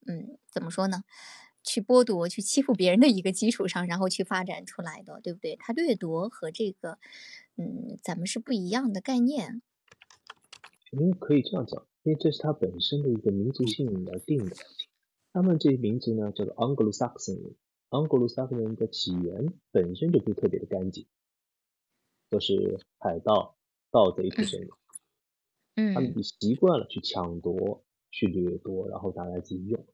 [0.09, 1.05] 嗯，怎么说呢？
[1.63, 5.57] 去剥夺、去欺负别人的一个基础上，然后去发展出来的，对不对？
[5.57, 6.99] 他掠夺和这个，
[7.57, 9.63] 嗯，咱们是不一样的概念。
[10.93, 14.57] 嗯，可以这样讲，因为这是他本身的一个民族性而定的。
[15.35, 21.07] 他们这些民族呢，叫做 Anglo-Saxon，Anglo-Saxon 的起源本身就不是特别的干净，
[22.31, 23.59] 都是海盗、
[23.91, 24.73] 盗贼出身的。
[25.77, 29.85] 嗯，他们习惯了去抢夺、去掠夺，然后拿来自己用。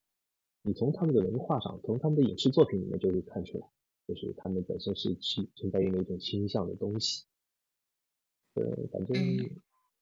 [0.67, 3.67] 你从他们的文化上，从他们的影视作品里面就可以看出来，
[4.09, 7.27] 就是他们本身是倾存在于那种倾向的东西。
[8.55, 9.15] 呃，反正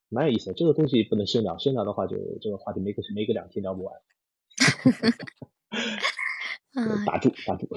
[0.08, 0.54] 蛮有意思的。
[0.54, 4.00] 这个东西不能深聊，深聊的话就这个话题没个没个两天聊不完。
[7.04, 7.68] 打住，打住。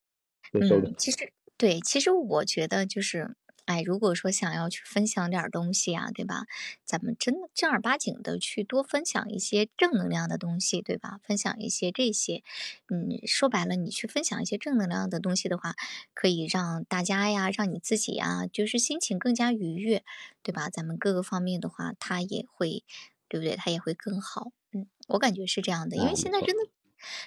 [0.54, 3.36] 嗯，其实对，其实我觉得就是。
[3.70, 6.44] 哎，如果说想要去分享点东西啊，对吧？
[6.84, 11.20] 咱们真的正儿八经的去多分享一些正能量的东西，对吧？
[11.22, 12.42] 分享一些这些，
[12.88, 15.76] 嗯，说白了，你去分享一些正能量的东西的话，
[16.14, 20.02] 可以让大家呀，让你自己呀，就是心情更加愉悦，
[20.42, 20.68] 对吧？
[20.68, 22.82] 咱们各个方面的话，它也会，
[23.28, 23.54] 对不对？
[23.54, 24.50] 它也会更好。
[24.72, 26.70] 嗯，我感觉是这样的，因为现在真的。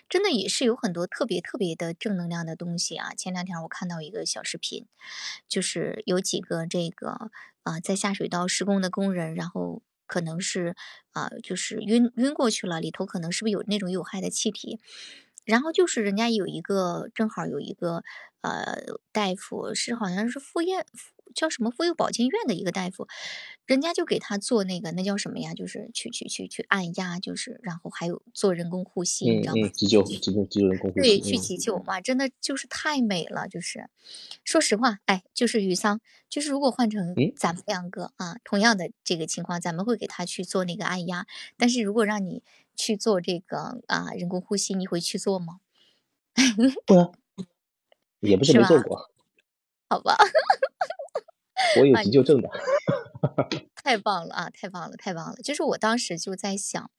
[0.09, 3.13] 真的也是有很多特别特别的正能量的东西啊！
[3.15, 4.87] 前两天我看到一个小视频，
[5.47, 7.31] 就是有几个这个
[7.63, 10.75] 啊在下水道施工的工人，然后可能是
[11.11, 14.79] 啊就是晕晕过去了，里头可能是不是有那种有害的气体？
[15.45, 18.03] 然后就是人家有一个正好有一个
[18.41, 18.77] 呃
[19.11, 20.83] 大夫是好像是妇幼
[21.33, 23.07] 叫什么妇幼保健院的一个大夫，
[23.65, 25.55] 人家就给他做那个那叫什么呀？
[25.55, 29.67] 就是去去去去按压，就是然后还有做人工呼吸，你知道吗？
[29.73, 31.09] 急救急救急救人工呼吸。
[31.09, 33.47] 对，去急救哇，真的就是太美了。
[33.47, 33.89] 就是
[34.43, 41.25] 说实话，哎，就是雨桑，就是如果换成咱们两个啊，同样的这个情况，咱们会给他去做那个按压。
[41.57, 42.43] 但是如果让你
[42.75, 45.59] 去做这个啊人工呼吸，你会去做吗？
[46.85, 47.11] 不啊，
[48.21, 49.11] 也不是没做过。
[49.89, 50.17] 好吧。
[51.79, 52.49] 我有急救证的，
[53.75, 54.49] 太棒了啊！
[54.49, 55.35] 太棒了，太棒了！
[55.37, 56.91] 就是我当时就在想，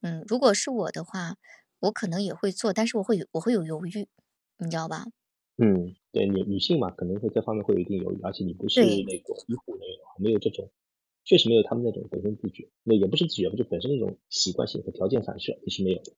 [0.00, 1.36] 嗯，如果是我的话，
[1.80, 4.08] 我可能也会做，但是我会有我会有犹豫，
[4.58, 5.06] 你知道吧？
[5.58, 10.70] 嗯，对，女女性嘛，可能会这方面会有一定犹豫，而且你不是那个医护人员，没有这种
[11.26, 16.12] 确实没有他们那种本身自觉，那也不是自觉，不就本身那种习惯性和条件反射，你是没有的。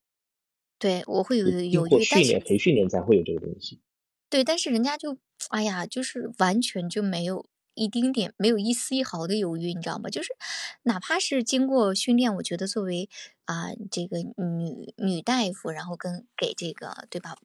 [0.77, 3.81] 对，我会有经犹豫，但是过训练、培训人才会有这个东西。
[4.29, 5.17] 对，但是人家就，
[5.49, 10.09] 哎呀，就是完全就没有一丁点，没有一丝一毫的犹豫，你知道吗？
[10.09, 10.29] 就是
[10.83, 13.09] 哪怕是经过训练，我觉得作为
[13.45, 17.35] 啊、这个女女大夫，然后跟给这个对吧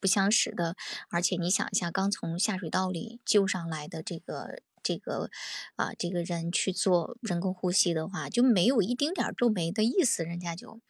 [0.00, 0.74] 不相识的，
[1.10, 5.30] 而且你想一下，刚从下水道里救上来的这个这个
[5.76, 10.80] 啊、这个人去做人工呼吸的话，就没有一丁点儿皱眉的意思，人家就特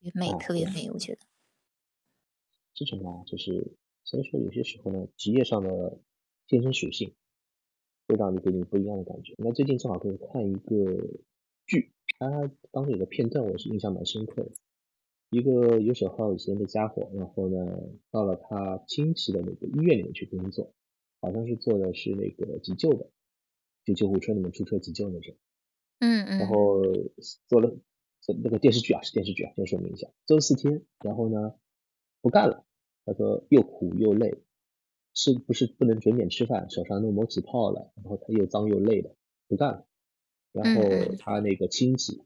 [0.00, 1.20] 别美，哦特别美，我觉得。
[2.74, 5.98] 这种啊，就是所以说有些时候呢，职业上的
[6.48, 7.14] 健身属性
[8.08, 9.34] 会让你给你不一样的感觉。
[9.38, 11.20] 那最近正好可以看一个
[11.66, 14.50] 剧，它当时有个片段我是印象蛮深刻的。
[15.30, 17.80] 一个游手好闲的家伙，然后呢，
[18.10, 20.72] 到了他亲戚的那个医院里面去工作，
[21.24, 23.08] 好像是做的是那个急救的，
[23.84, 25.34] 就救护车里面出车急救那种。
[26.00, 26.82] 嗯嗯然后
[27.48, 27.74] 做了
[28.42, 31.54] 那个电视剧啊，是电视剧啊，先说明一下，做了四天，然后呢
[32.20, 32.66] 不干了，
[33.06, 34.42] 他说又苦又累，
[35.14, 39.16] 是不是不能准点吃饭，手上都磨起泡了，然后他又脏又累的，
[39.48, 39.86] 不干了。
[40.52, 42.22] 然后他那个亲戚，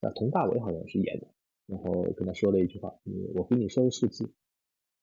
[0.00, 1.28] 啊佟大为好像是演的，
[1.66, 4.32] 然后跟他说了一句话，你我给你说个数字，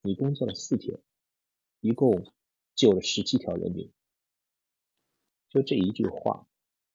[0.02, 0.98] 你工作了四天，
[1.80, 2.24] 一共
[2.76, 3.90] 救了十七条人命，
[5.48, 6.46] 就这一句话，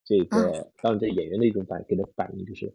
[0.05, 2.73] 这个当然这演员的一种反给的反应就是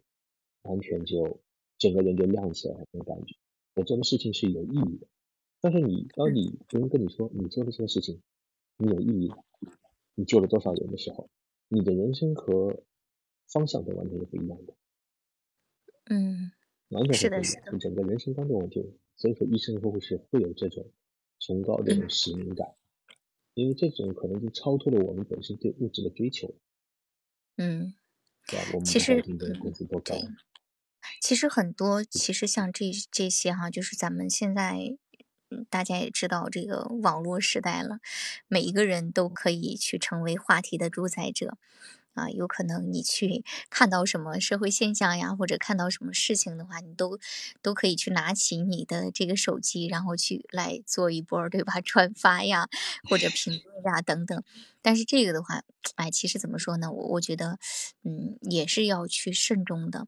[0.63, 1.41] 完全就
[1.79, 3.37] 整个人就亮起来了那种感觉，
[3.77, 5.07] 我做的事情是有意义的。
[5.61, 8.21] 但是你当你别人跟你说你做的这些事情
[8.77, 9.33] 你有意义，
[10.15, 11.31] 你救了多少人的时候，
[11.69, 12.83] 你的人生和
[13.49, 14.75] 方向都完全是不一样的，
[16.07, 16.51] 嗯，
[16.89, 17.73] 完全是的。
[17.73, 18.83] 你整个人生当中就
[19.17, 20.91] 所以说医生和护士会有这种
[21.39, 22.75] 崇高的这嗯种使命感，
[23.57, 26.55] 因为这种可能就超脱了我们本身对物质的追求，
[27.57, 27.95] 嗯，
[28.47, 28.67] 对吧？
[28.75, 29.25] 我们其实
[31.23, 34.99] 其实很多，其实像这这些哈，就是咱们现在，
[35.49, 38.01] 嗯，大家也知道这个网络时代了，
[38.47, 41.57] 每一个人都可以去成为话题的主宰者。
[42.17, 47.19] 啊，有可能你去看到什么社会现象呀，或者看到什么事情的话，你都
[47.63, 51.81] 都可以去拿起你的这个手机，然后去来做一波，对吧？
[51.85, 52.69] 转发呀，
[53.09, 54.43] 或者评论呀等等。
[54.83, 55.63] 但是这个的话，
[55.97, 56.91] 哎，其实怎么说呢？
[56.91, 57.59] 我我觉得，
[58.05, 60.07] 嗯，也是要去慎重的。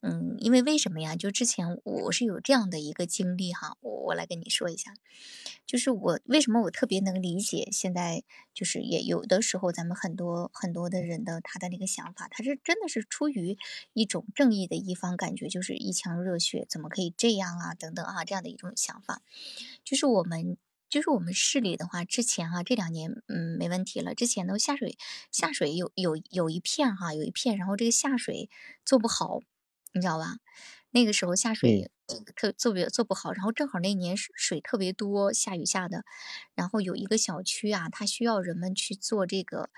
[0.00, 1.16] 嗯，因为为什么呀？
[1.16, 4.94] 就之前我是有这样的一个经历哈，我我来跟你说一下，
[5.66, 8.22] 就是我为什么我特别能理解现在，
[8.54, 13.58] 就是也有的时候咱们很多很多的人的他的那个想法，他是真的是出于
[13.92, 17.74] 一种正义的一方，感觉就是一腔热血，怎么可以这样啊？
[17.74, 19.22] 等等啊，这样的一种想法，
[19.84, 20.56] 就是我们。
[20.90, 24.14] 就是我们市里的话，之前哈、这两年嗯没问题了。
[24.14, 24.96] 之前都下水
[25.30, 28.48] 下水有有有一片哈、有一片，然后这个下水
[28.86, 29.40] 做不好，
[29.92, 30.36] 你知道吧？
[30.90, 31.90] 那个时候下嗯水
[32.34, 36.04] 特做别做不好，然后正好那年水水特别多，下雨下的，
[36.54, 39.68] 然后有一个小区啊，它需要人们去做这个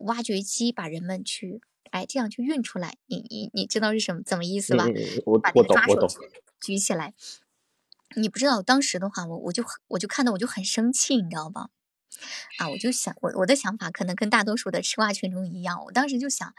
[0.00, 2.98] 挖掘机，把人们去哎这样去运出来。
[3.06, 4.84] 你你你知道是什么怎么意思吧？
[5.24, 6.08] 我我懂我懂，
[6.60, 7.14] 举起来。
[8.16, 11.70] 你不知道当时的话，我我就我就看到我就很生气，你知道吧？
[12.58, 16.52] 啊，我就想我我的想法可能跟大多数的吃瓜群众一样，我当时就想，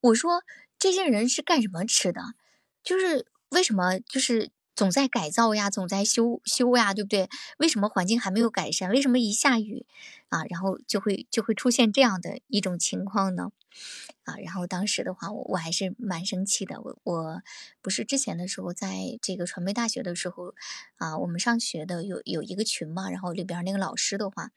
[0.00, 0.44] 我说
[0.80, 2.34] 这些人是干什么吃的？
[2.82, 7.28] 就是为什么就是总在改造呀，总在修修呀，对不对？
[7.58, 8.90] 为什么环境还没有改善？
[8.90, 9.84] 为什么一下雨
[10.30, 13.52] 啊，然后就会就会出现这样的一种情况呢？
[14.24, 16.80] 啊，然后当时的话，我我还是蛮生气的。
[16.80, 17.42] 我我
[17.82, 20.54] 不是之前的时候，在这个传媒大学的时候，
[20.96, 24.50] 啊，我们上学的有有一个群嘛，然后里边那个老师的话，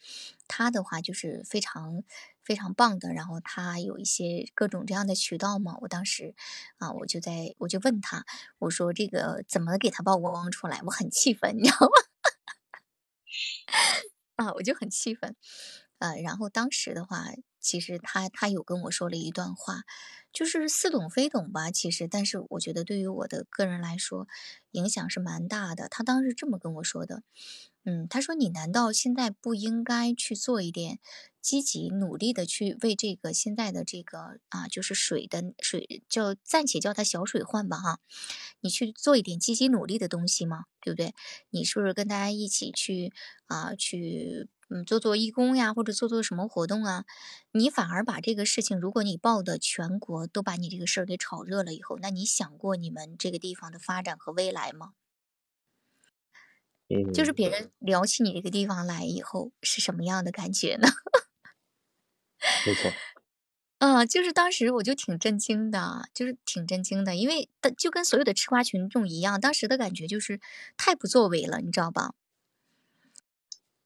[0.47, 2.03] 他的话就是非常
[2.43, 5.77] 非常棒的，然后他有一些各种这样的渠道嘛。
[5.81, 6.35] 我当时
[6.77, 8.25] 啊，我就在我就问他，
[8.59, 10.81] 我说这个怎么给他曝光出来？
[10.85, 11.91] 我很气愤，你知道吗？
[14.37, 15.35] 啊，我就很气愤。
[15.99, 17.27] 呃，然后当时的话，
[17.61, 19.83] 其实他他有跟我说了一段话，
[20.33, 24.27] 就是似懂非懂吧，其实，但是我觉得对于我的个人来说，
[24.71, 25.87] 影响是蛮大的。
[25.89, 27.23] 他当时这么跟我说的，
[27.85, 30.99] 嗯，他说你难道现在不应该去做一点
[31.41, 37.99] 积极努力的去为这个现在的这个啊，就是水的水就暂且叫它小水患吧哈，
[38.61, 40.65] 你去做一点积极努力的东西吗？
[40.81, 41.13] 对不对？
[41.49, 43.11] 你是不是跟大家一起去
[43.47, 47.03] 啊去嗯做做义工呀，或者做做什么活动啊？
[47.51, 54.93] 你反而把这个事情，如果你报的全国都把你这个事儿给炒热了以后，那你想过你们这个地方的发展和未来吗？
[57.13, 60.87] 就是嗯，别人聊起你这个地方来以后是什么样的感觉呢？
[62.65, 62.91] 没错，
[63.79, 70.39] 嗯，就是当时我就挺震惊的，就是挺震惊的，因为就跟所有的吃瓜群众一样，当时的感觉就是
[70.75, 72.15] 太不作为了，你知道吧？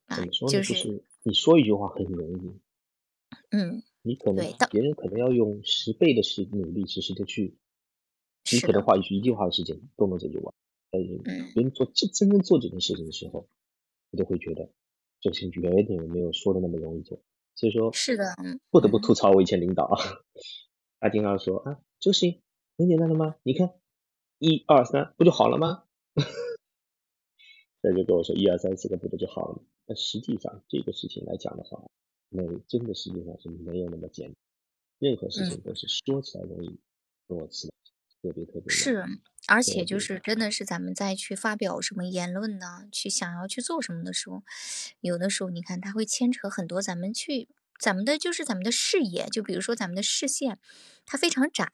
[0.09, 0.51] 怎么说呢？
[0.51, 2.59] 就是你说一句话很容易，
[3.51, 7.57] 嗯，你可能别人可能要用十倍的时努力，实时的去，
[8.51, 10.53] 你可能花一句一句话的时间都能解决完。
[10.89, 11.17] 但是
[11.53, 13.47] 别人做真真正做这件事情的时候，
[14.11, 14.69] 我都会觉得
[15.19, 17.21] 这事情远点没有说的那么容易做。
[17.55, 18.23] 所以说，是的，
[18.69, 19.97] 不得不吐槽我以前领导啊，
[20.99, 22.41] 他经常说啊，这事情
[22.77, 23.35] 很简单的吗？
[23.43, 23.73] 你看，
[24.37, 25.83] 一二三，不就好了吗？
[27.81, 29.63] 他就跟我说一二三四个步骤就好了。
[29.85, 31.81] 但实际上这个事情来讲的话，
[32.29, 34.35] 没真的实际上是没有那么简单。
[34.99, 36.79] 任何事情都是说起来容易，
[37.27, 37.73] 做起来
[38.21, 39.05] 特别特别是。
[39.47, 42.89] 而且就是真的是咱们在去发表什么言论呢？
[42.91, 44.43] 去想要去做什么的时候，
[44.99, 47.47] 有的时候你看它会牵扯很多，咱们去
[47.79, 50.59] 咱们的就是咱们的视野，就比如说咱们的视线，
[51.05, 51.71] 它非常窄，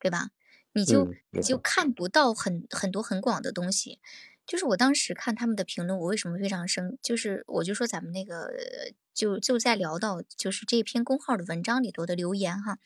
[0.00, 0.30] 对吧？
[0.72, 4.00] 你就你就看不到很很多很广的东西。
[4.46, 6.98] 就是我当时看他们的评论，我为什么非常生？
[7.02, 8.50] 就是我就说咱们那个
[9.16, 12.78] 就就在聊到就是这篇公号的文章里头的留言哈，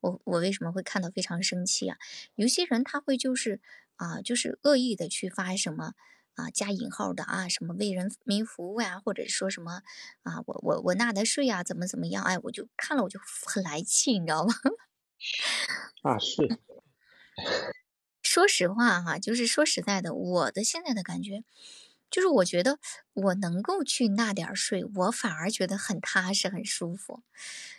[0.00, 1.98] 我我为什么会看到非常生气啊？
[2.34, 3.60] 有些人他会就是
[3.96, 5.92] 啊，就是恶意的去发什么
[6.34, 9.82] 啊加引号的啊什么为人民服务呀，或者说什么
[10.22, 12.24] 啊我我我纳的税啊怎么怎么样？
[12.24, 14.54] 哎，我就看了我就很来气，你知道吗？
[16.02, 16.58] 啊是。
[18.22, 21.44] 说实话哈，就是说实在的，我的现在的感觉，
[22.10, 22.78] 就是我觉得
[23.12, 27.22] 我能够去纳点税，我反而觉得很踏实、很舒服。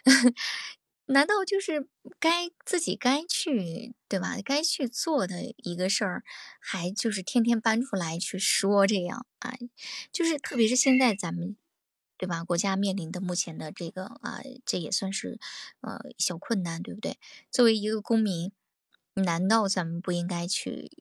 [1.10, 1.88] 难道就是
[2.20, 4.38] 该自己该去对吧？
[4.44, 6.24] 该去做的一个事儿，
[6.60, 9.54] 还就是天天搬出来去说这样啊？
[10.12, 11.56] 就是特别是现在咱们
[12.18, 12.44] 对吧？
[12.44, 15.40] 国家面临的目前的这个啊，这也算是
[15.82, 17.18] 呃小困难，对不对？
[17.52, 18.52] 作为一个公民。
[19.26, 20.92] 难道咱们不应该去，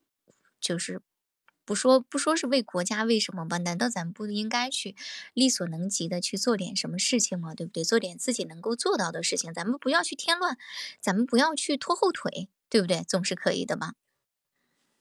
[0.59, 1.03] 就是
[1.67, 3.59] 不说不说是为国家为什么吧？
[3.59, 4.95] 难道咱们不应该去
[5.35, 7.55] 力所能及的去做点什么事情吗？
[7.55, 7.85] 对不对？
[7.85, 10.57] 做点自己能够做到的事情，咱们不要去添乱，
[11.01, 13.03] 咱们不要去拖后腿，对不对？
[13.09, 13.95] 总是可以的吧？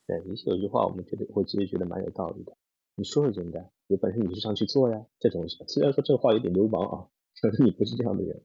[0.07, 2.57] 对，其实有句话，我们觉得会其实觉得蛮有道理的。
[2.95, 5.05] 你说是简单，有本事你就上去做呀。
[5.19, 7.07] 这种虽然说这话有点流氓啊，
[7.41, 8.43] 可是你不是这样的人。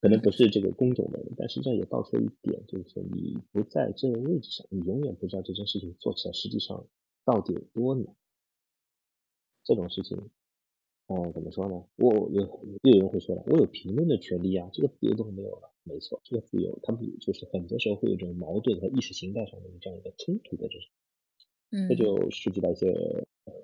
[0.00, 6.86] 可能不是这个工种的人，但实际上也道出了一点，就是说你不在这个位置上，你永远不知道这件事情做起来实际上
[7.24, 8.06] 到底有多难。
[9.64, 10.16] 这种事情，
[11.08, 11.84] 嗯，怎么说呢？
[11.96, 12.42] 我有
[12.82, 15.72] 又有人会说了，我有评论的权利啊，这个自由都没有了。
[15.82, 20.88] 没错，这个自由，他们就是很多时候会有这种矛盾和意识形态上的这样一个冲突的这种，
[21.70, 22.92] 嗯，这就涉及到一些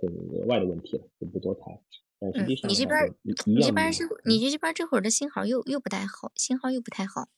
[0.00, 1.74] 很额外的问题了，就不多谈。
[2.20, 7.28] 嗯，你这边你这边是，你这边这会儿的信号又又不太好，信号又不太好。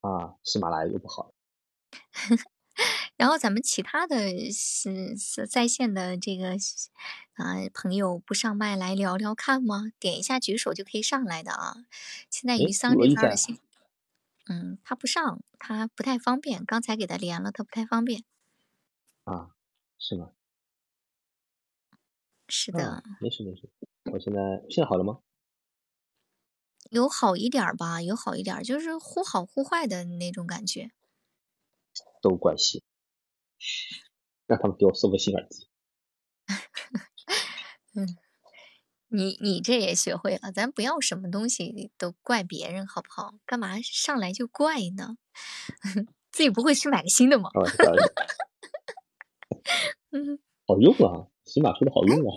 [0.00, 1.34] 啊，喜马拉雅又不好。
[3.22, 6.56] 然后咱们其他的是是在线的这个
[7.34, 9.92] 啊朋友不上麦来聊聊看吗？
[10.00, 11.86] 点一下举手就可以上来的啊。
[12.28, 13.60] 现在于桑这边的信，
[14.48, 16.64] 嗯，他不上，他不太方便。
[16.64, 18.24] 刚才给他连了，他不太方便。
[19.22, 19.54] 啊，
[20.00, 20.32] 是吗？
[22.48, 23.70] 是的，没事没事，
[24.10, 25.20] 我现在现在好了吗？
[26.90, 30.90] 有好一点吧，有好一点，就是忽好忽坏的那种感觉。
[32.20, 32.82] 都怪系，
[34.46, 35.68] 让他们给我送个新耳机。
[37.94, 38.16] 嗯，
[39.08, 43.34] 你你这也学会了，咱不要什么东西都怪别人，好不好？
[43.46, 45.16] 干嘛上来就怪呢？
[46.32, 47.50] 自己不会去买个新的吗？
[50.10, 51.28] 嗯，好用啊。
[51.44, 52.30] 起码说的好用啊！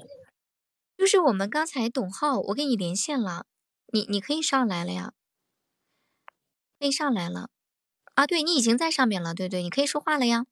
[0.97, 3.45] 就是我们刚才董浩，我给你连线了，
[3.93, 5.13] 你你可以上来了呀，
[6.79, 7.51] 可以上来了
[8.15, 8.25] 啊！
[8.25, 10.47] 对你已经在上面了，对对，你可以说话了呀，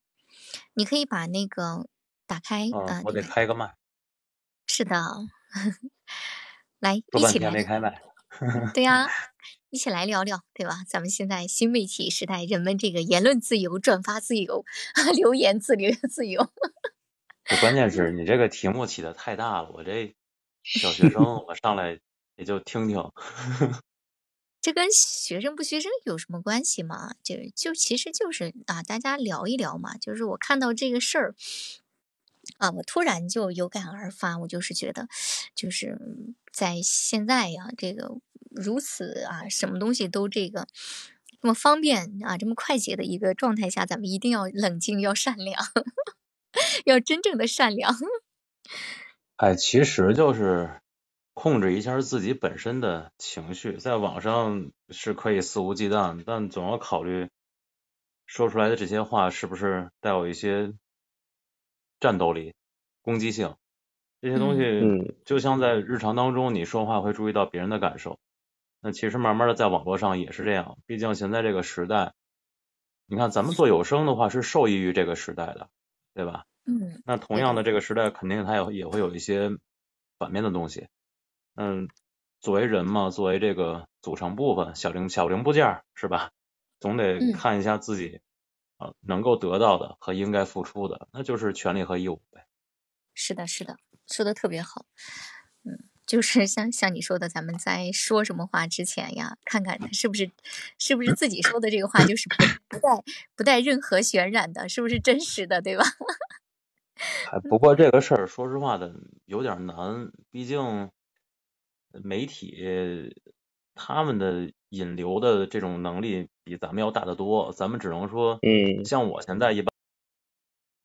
[0.74, 1.88] 你可以把那个
[2.26, 3.76] 打开啊，我得开个麦。
[4.66, 4.96] 是的，
[6.80, 7.52] 来一起来。
[7.52, 8.02] 没开麦。
[8.74, 9.08] 对呀，
[9.70, 10.84] 一起来聊聊，对吧？
[10.88, 14.66] 咱们现在新媒体时代，人们这个言论自由、转发自由、
[15.16, 16.52] 留言自留自由。
[17.62, 20.16] 关键是你这个题目起的太大了，我这
[20.64, 22.00] 小学生， 我上来
[22.36, 22.98] 也就听听。
[24.64, 27.16] 这跟学生不学生有什么关系吗？
[27.22, 29.98] 就就其实就是啊，大家聊一聊嘛。
[29.98, 31.36] 就是我看到这个事儿
[32.60, 35.10] 啊，我突然就有感而发，我就是觉得，
[35.54, 36.00] 就是
[36.54, 38.16] 在现在呀，这个
[38.50, 40.66] 如此啊，什么东西都这个
[41.42, 45.62] 这么方便啊，这么快捷的一个状态下，咱们一定要冷静，要善良。
[46.86, 47.94] 要真正的善良。
[49.36, 50.80] 哎，其实就是
[51.34, 57.30] 控制一下自己本身的情绪，在网上是可以肆无忌惮，但总要考虑
[58.26, 60.74] 说出来的这些话是不是带有一些
[62.00, 62.54] 战斗力、
[63.02, 63.56] 攻击性。
[64.22, 68.20] 这些东西就像在日常当中，你说话会注意到别人的感受。
[68.80, 72.14] 那其实慢慢的在网络上也是这样，毕竟现在这个时代，
[73.06, 75.70] 你看咱们做有声的话是受益于这个时代的，
[76.14, 76.46] 对吧？
[76.66, 77.02] 嗯。
[77.06, 79.58] 那同样的这个时代，肯定它也也会有一些
[80.18, 80.88] 反面的东西。
[81.56, 81.88] 嗯，
[82.40, 86.32] 作为人嘛，作为这个组成部分，小零小零部件是吧？
[86.80, 88.20] 总得看一下自己
[88.76, 92.46] 啊能够得到的和应该付出的，那就是权利和义务呗。
[93.14, 94.86] 是的，是的，说的特别好。
[95.64, 100.30] 嗯，就是像像你说的，咱们在说什么话之前呀，看看他是不是
[100.78, 102.36] 是不是自己说的这个话就是不
[102.68, 103.04] 不带
[103.38, 105.86] 不带任何渲染的，是不是真实的，对吧？
[107.32, 108.94] 哎不过这个事儿，说实话的
[109.24, 110.92] 有点难，毕竟。
[112.04, 113.14] 媒体
[113.76, 119.72] 他们的引流的这种能力比咱们要大得多，咱们只能说，嗯，像我现在一般，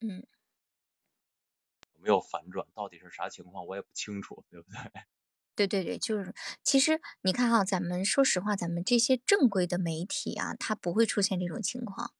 [0.02, 0.22] 嗯，
[2.00, 4.78] 没有反转，到底是啥情况我也不清楚，对不对？
[5.56, 6.32] 对对对，就是
[6.62, 12.12] 其实你看哈，咱们说实话，咱们这些正规的媒体啊，它不会出现这种情况。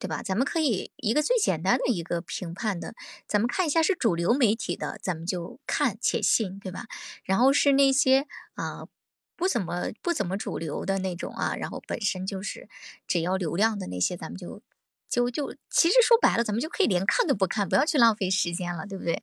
[0.00, 0.22] 对吧？
[0.22, 2.94] 咱们可以一个最简单的一个评判的，
[3.28, 6.86] 咱们看一下是主流媒体的，咱们就看且信，对吧？
[7.22, 8.88] 然后是那些啊
[9.36, 12.68] 不怎么不怎么主流的那种啊，然后本身就是
[13.06, 14.62] 只要流量的那些，咱们就
[15.08, 19.22] 就就其实说白了，咱们就可以连看都不看，不要去浪费时间了，对不对？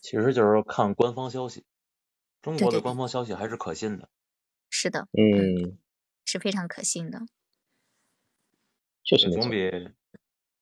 [0.00, 1.64] 其实就是看官方消息，
[2.40, 4.08] 中国的官方消息还是可信的。
[4.70, 5.78] 是的，嗯，
[6.24, 7.22] 是非常可信的。
[9.06, 9.70] 确实总比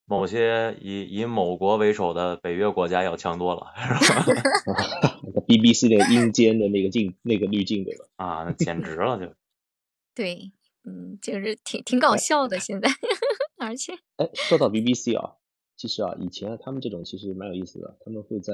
[0.05, 4.23] 某些以以某国为首的北约国家要强多了，是吧？
[5.47, 8.05] BBC 的阴间的那个镜那个滤镜，对吧？
[8.17, 9.33] 啊，那简直了，就
[10.13, 10.51] 对，
[10.83, 12.87] 嗯，就是挺挺搞笑的，现在，
[13.57, 15.37] 而且，哎，说到 BBC 啊，
[15.75, 18.53] 其实啊，以前他们这种其实蛮有意思的，他们会在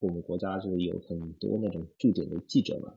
[0.00, 2.94] 我们国家就是有很多那种驻点的记者嘛，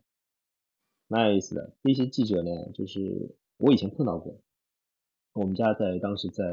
[1.07, 1.75] 蛮有意思的。
[1.83, 4.41] 那些记者呢，就是我以前碰到过。
[5.39, 6.43] 我们家在当时在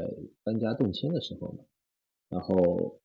[0.43, 1.65] 搬家动迁的时候嘛，
[2.29, 3.01] 然后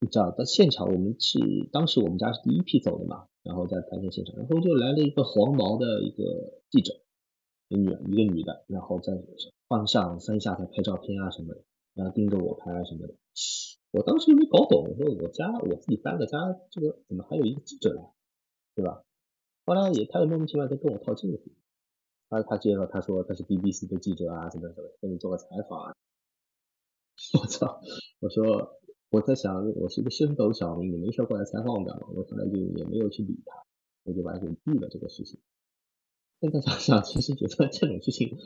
[0.00, 1.38] 你知道在现场我们是
[1.72, 6.92] 当时我们家是第一批走的嘛，然后在搬迁现场，然后就来了一个黄毛的一个记者，
[7.68, 9.14] 一女一个女的，然后在
[9.66, 11.64] 翻上三下在拍照片啊什么的，
[11.94, 13.14] 然后盯着我拍啊什么的，
[13.92, 16.38] 我当时没搞懂，我说我家我自己搬个家，
[16.70, 18.02] 这个怎么还有一个记者呢？
[18.74, 19.02] 对吧？
[19.64, 21.38] 后来也他也莫名其妙就跟我套近乎。
[22.42, 25.80] 他他介绍，他说他是 BBC 的记者啊，什么什么，跟你做个采访。
[25.80, 25.94] 啊。
[27.40, 27.80] 我操！
[28.20, 28.80] 我说
[29.10, 32.08] 我在想，我是一个升斗小民，你没事过来采访我干嘛？
[32.14, 33.62] 我后来就也没有去理他，
[34.02, 35.40] 我就把他给闭了这个事情。
[36.40, 38.36] 现在想想，其实觉得这种事情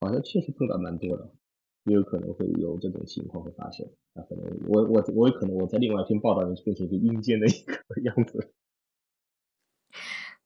[0.00, 1.30] 好像确实碰到蛮多的，
[1.84, 3.86] 也有可能会有这种情况会发生。
[4.14, 8.52] 那可能我我我有可能我在另外一篇报道里变成一个阴间的一个 样子。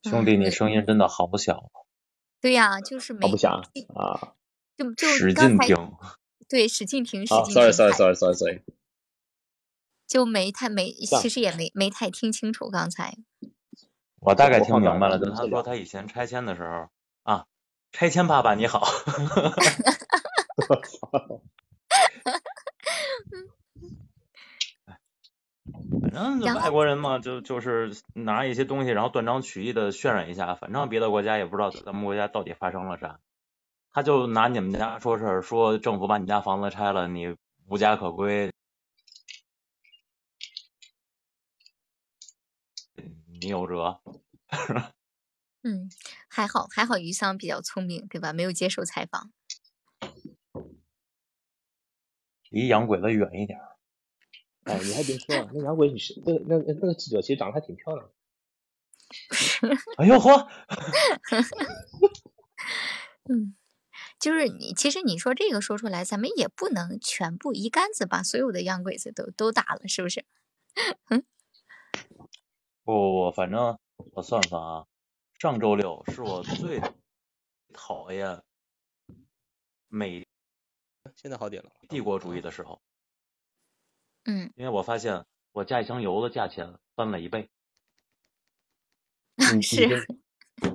[0.03, 1.71] 兄弟，你声音真的好小。
[2.43, 3.53] 对呀，就是没不想
[3.95, 4.35] 啊，
[4.77, 5.77] 就就使劲听，
[6.49, 7.55] 对，使劲听，使劲听。
[7.55, 8.63] Sorry，Sorry，Sorry，Sorry，
[10.09, 13.17] 就没太没，其实也没没太听清楚刚才。
[14.21, 16.89] 我大概听明白了，就是他说他以前拆迁的时候
[17.23, 17.47] 啊，
[17.93, 18.87] 拆迁爸爸你好。
[26.41, 30.55] 正外国人嘛，就就是拿一些东西，然后断章取义的渲染一下。
[30.55, 33.21] 反正别的国家也不知道咱们国家到底发生了啥，
[33.91, 38.53] 他就拿你们家说事儿，说政府把你家房子拆了，你无家可归，
[43.41, 44.01] 你有辙。
[45.63, 45.89] 嗯，
[46.29, 48.33] 还好还好，于桑比较聪明，对吧？
[48.33, 49.31] 没有接受采访，
[52.51, 53.59] 离洋鬼子远一点。
[54.65, 58.09] 哎，你还别说，那洋鬼女士，那那那个记者其实长得还挺漂亮。
[59.99, 60.49] 哎呦呵！
[63.29, 63.57] 嗯，
[64.21, 70.25] 就是你，其实你说这个说出来，咱们也不能全部一竿子把所有的洋鬼子都都打了，是不是？
[72.85, 73.77] 不不不，反正
[74.13, 74.87] 我算算啊，
[75.39, 76.81] 上周六是我最
[77.73, 78.41] 讨厌
[79.89, 80.25] 美，
[81.17, 82.81] 现在好点了，帝国主义的时候。
[84.25, 87.51] 嗯，因为我发现我加一箱油的价钱翻了一倍。
[89.63, 90.07] 是。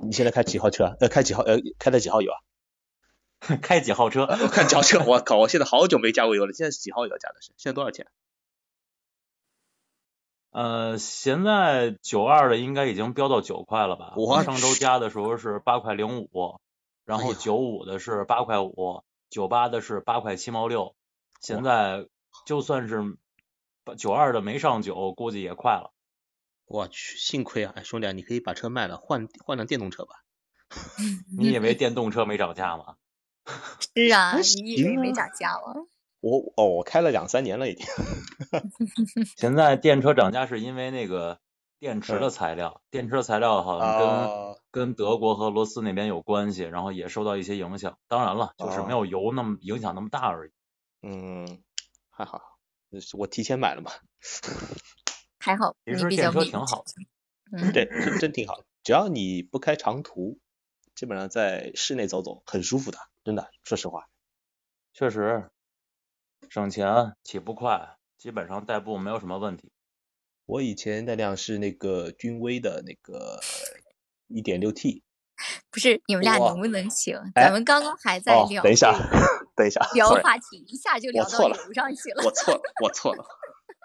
[0.02, 0.96] 你现在开几号车？
[1.00, 1.42] 呃，开几号？
[1.42, 2.36] 呃，开的几号油啊？
[3.62, 4.26] 开几号车？
[4.26, 5.02] 开几号车？
[5.06, 5.38] 我靠！
[5.38, 6.52] 我现在好久没加过油了。
[6.52, 7.52] 现在是几号油加的是？
[7.56, 8.06] 现在多少钱？
[10.50, 14.14] 呃，现在九二的应该已经飙到九块了吧？
[14.16, 16.60] 我我上周加的时候是八块零五，
[17.04, 20.96] 然后九五的是八块五，九八的是八块七毛六，
[21.40, 22.08] 现在
[22.44, 23.16] 就算是
[23.96, 25.92] 九二的没上九，估计也快了。
[26.66, 30.22] 我去，幸亏啊，哎兄弟啊，你可以把车卖了，换换辆电动车吧。
[31.38, 32.96] 你以为电动车没涨价吗？
[33.94, 35.86] 是啊，你以为没涨价吗？
[36.20, 37.86] 我哦，我开了两三年了已经。
[39.36, 41.40] 现在电车涨价是因为那个
[41.78, 47.98] 电池的材料，电池的材料好像跟、哦跟德国和俄罗斯那边有关系，然后也受到一些影响。
[48.06, 50.52] 当然了，就是没有油那么影响那么大而已。
[51.02, 51.62] 嗯，
[52.10, 52.57] 还好，
[53.16, 53.90] 我提前买了嘛。
[55.38, 56.92] 还好其实你比较明电车挺好的。
[57.52, 58.66] 嗯，对，真真挺好的。
[58.82, 60.38] 只要你不开长途，
[60.94, 64.08] 基本上在室内走走很舒服的，真的，说实话。
[64.92, 65.48] 确实
[66.50, 69.72] 省钱，起步快，基本上代步没有什么问题。
[70.46, 73.40] 我以前那辆是那个君威的那个
[74.26, 75.02] 一点六 T。
[75.70, 77.16] 不是你们俩能不能行？
[77.34, 78.92] 哎咱们刚刚还在哦，聊、等一下，
[79.58, 82.22] 等一下，聊话题，一下就聊到我错了油上去了。
[82.24, 83.24] 我错了，我错了，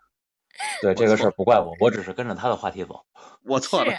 [0.83, 3.03] 对这个事儿不怪我，我只是跟着他的话题走。
[3.43, 3.91] 我错了。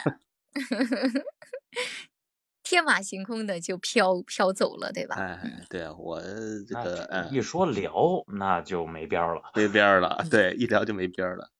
[2.62, 5.16] 天马行空的就飘飘走了，对吧？
[5.18, 7.92] 哎，对啊，我这个嗯一说聊，
[8.38, 9.42] 那就没边儿了。
[9.54, 11.50] 没边儿了， 对，一聊就没边儿了，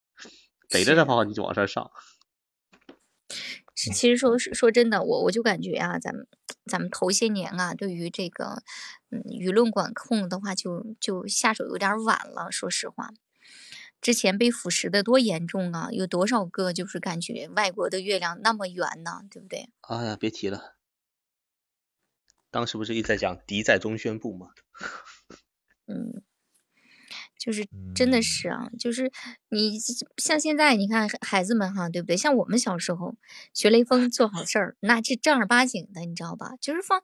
[0.71, 1.91] 逮着这话题就往上上。
[3.75, 6.27] 其实说说真的，我我就感觉啊，咱们
[6.67, 8.63] 咱们头些年啊，对于这个
[9.11, 12.51] 嗯舆论管控的话就，就下手有点晚了。
[12.51, 13.11] 说实话，
[14.01, 19.69] 之前被腐蚀的多严重啊，有多少个就是感觉外国的月亮那么圆呢，对不对？
[19.83, 20.77] 哎呀，别提了，
[22.51, 24.51] 当时不是一直在讲敌在中宣部吗？
[25.87, 26.23] 嗯，
[27.45, 29.13] 就是真的是啊，就是
[29.51, 29.79] 你
[30.17, 32.17] 像现在你看孩子们哈，对不对？
[32.17, 33.17] 像我们小时候
[33.53, 36.53] 学雷锋做好事儿，那这正儿八经的，你知道吧？
[36.59, 37.03] 就是放，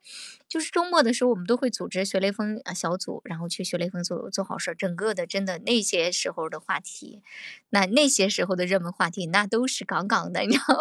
[0.48, 4.74] 就是周末的时候，我们都会组织学雷锋啊小组，然后去学雷锋做做好事儿。
[4.74, 7.22] 整个的真的那些时候的话题，
[7.68, 10.80] 那那些时候的热门话题，那都是杠杠的，你知道吗？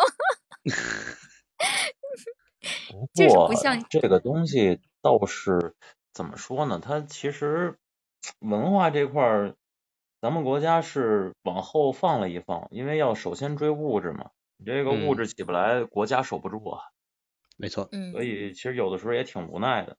[3.14, 5.76] 不就是过不像这个东西倒是
[6.14, 6.80] 怎么说呢？
[6.82, 7.78] 它其实
[8.40, 9.56] 文化这块儿，
[10.22, 14.32] 咱们国家是往后放了一放，因为要首先追物质嘛。
[14.58, 16.82] 你这个物嗯质起不来，国家守不住啊。
[17.58, 19.98] 没错，嗯所，以其实有的时候也挺无奈的。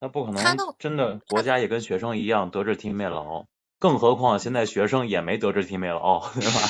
[0.00, 0.42] 那不可能
[0.78, 3.46] 真的国家也跟学生一样德智体美劳，
[3.80, 6.60] 更何况现在学生也没德智体美劳，对吧？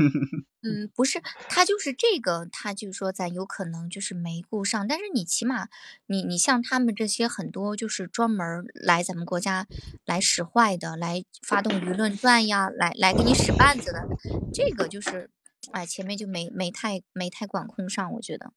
[0.64, 5.68] 嗯，不是，他就是这个，他就是说咱有可能就是没顾上，但是你起码
[6.06, 9.66] 你你像他们这些很多就是专门来咱们国家
[10.06, 14.08] 来使坏的，来发动舆论战呀，来来给你使绊子的，
[14.52, 15.28] 这个就是
[15.72, 18.52] 哎前面就没没太没太管控上，我觉得。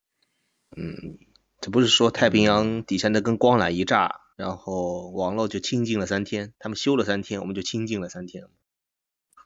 [0.74, 1.18] 嗯，
[1.60, 8.48] 这不是说太平洋底下那根光缆一炸，然后网络就清静了三天，他们修了三天，我们就清静了三天。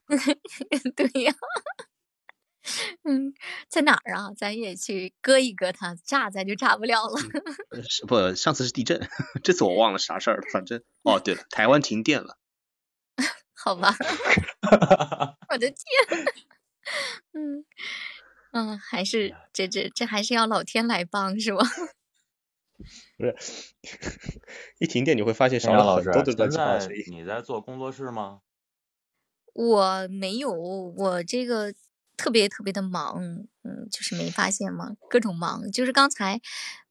[0.95, 1.35] 对呀，
[3.03, 3.35] 嗯，
[3.69, 4.33] 在哪儿啊？
[4.37, 7.21] 咱也去割一割它，炸咱就炸不了了。
[7.75, 9.09] 呃是不，上次是地震，
[9.43, 10.45] 这次我忘了啥事儿了。
[10.53, 12.39] 反正哦，对了，台湾停电了。
[13.53, 13.97] 好吧，
[15.51, 15.77] 我的天，
[17.33, 17.65] 嗯
[18.53, 21.67] 嗯，还是这这这还是要老天来帮是吧？
[23.17, 23.37] 不是，
[24.79, 27.05] 一停电你会发现少陈阳老师了很多的，乱现七八糟在声音。
[27.21, 28.41] 你在做工作室吗？
[29.53, 31.73] 我没有，我这个
[32.17, 33.23] 特别特别的忙，
[33.63, 35.71] 嗯，就是没发现嘛，各种忙。
[35.71, 36.41] 就是刚才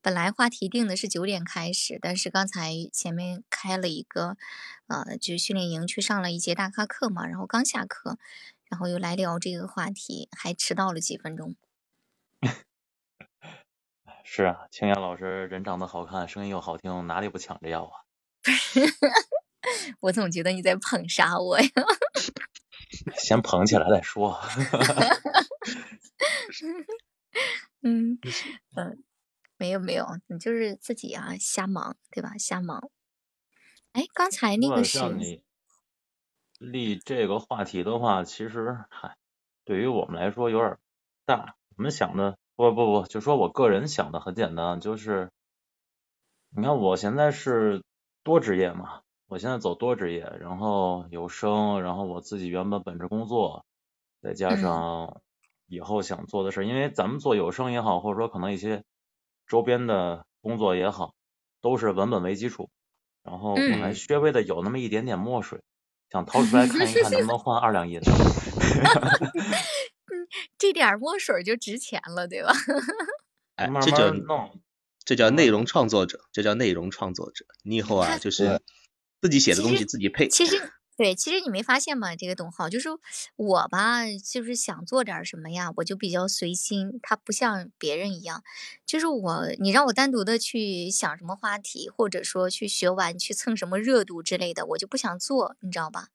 [0.02, 4.38] 本来话题定的是九点开始，但是刚才前面开了一个，
[4.88, 8.18] 呃，就训练营去上了一节大咖课嘛，然后刚下课，
[8.70, 11.56] 然后又来聊这个话题，还迟到了几分钟。
[14.24, 18.04] 是啊，青阳老师人长得好看，声音又好听，哪里不抢着要啊？
[20.00, 21.68] 我总觉得你在捧杀我呀。
[23.18, 24.40] 先捧起来再说。
[27.82, 28.18] 嗯
[28.76, 29.04] 嗯，
[29.58, 32.38] 没有没有，你就是自己啊瞎忙，对吧？
[32.38, 32.90] 瞎忙。
[33.92, 35.00] 哎，刚才那个是
[36.60, 39.18] 立这个话题的话，其实嗨，
[39.66, 40.78] 对于我们来说有点
[41.26, 41.56] 大。
[41.76, 45.32] 我们想的不不不，就说我个人想的很简单，就是
[46.56, 47.84] 你看我现在是
[48.24, 53.66] 多职业嘛，我现在走多职业，然后有声，然后我自己原本本职工作，
[54.22, 55.22] 再加嗯上
[55.68, 58.84] 以后想做的事，因为咱们做有声也好，或者说可能一些
[59.48, 61.14] 周边的工作也好，
[61.62, 62.70] 都是文本为基础。
[63.24, 65.62] 然后我还嗯稍微的有那么一点点墨水，
[66.12, 68.12] 想掏出来 看一看能不能换二两银子。
[70.58, 72.54] 这点墨水就值钱了，对吧？
[73.56, 74.60] 哎，这叫弄。
[75.06, 77.46] 这叫内容创作者，这叫内容创作者。
[77.64, 78.62] 你以后啊，就是
[79.22, 80.30] 自己写的东西自己配。
[80.30, 82.16] 其实，对，其实你没发现吗？
[82.16, 82.88] 这个董浩，就是
[83.36, 87.00] 我吧，就是想做点什么呀，我就比较随心。
[87.02, 88.44] 他不像别人一样，
[88.86, 96.10] 就是我，你让我单独的去想什么话题，或者说去学完去蹭什么热度之类的，我就不想做，你知道吧？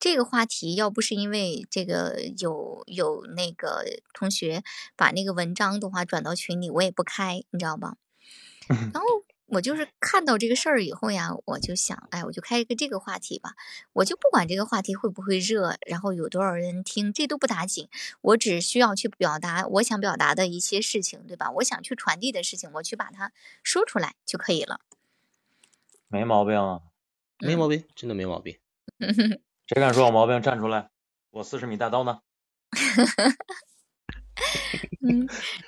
[0.00, 4.64] 这个话题要不是因为这个有有那个同学
[4.96, 7.94] 把那个文章的话转到群里，我也不开，你知道吧？
[8.92, 9.06] 然后
[9.48, 13.54] 我就是看到这个事儿以后呀，我就想，哎，我就开一个这个话题吧，
[13.94, 17.88] 我就不管这个话题会不会热，然后有多少人听，这都不打紧，
[18.20, 21.50] 我只需要去表达我想表达的一些事情，对吧？
[21.52, 23.32] 我想去传递的事情，我去把它
[23.62, 24.80] 说出来就可以了。
[26.08, 26.80] 没毛病啊，
[27.38, 28.58] 没毛病，真的没毛病。
[29.66, 30.90] 谁敢说我毛病，站出来！
[31.30, 32.20] 我四十米大刀呢。
[35.00, 35.28] 嗯，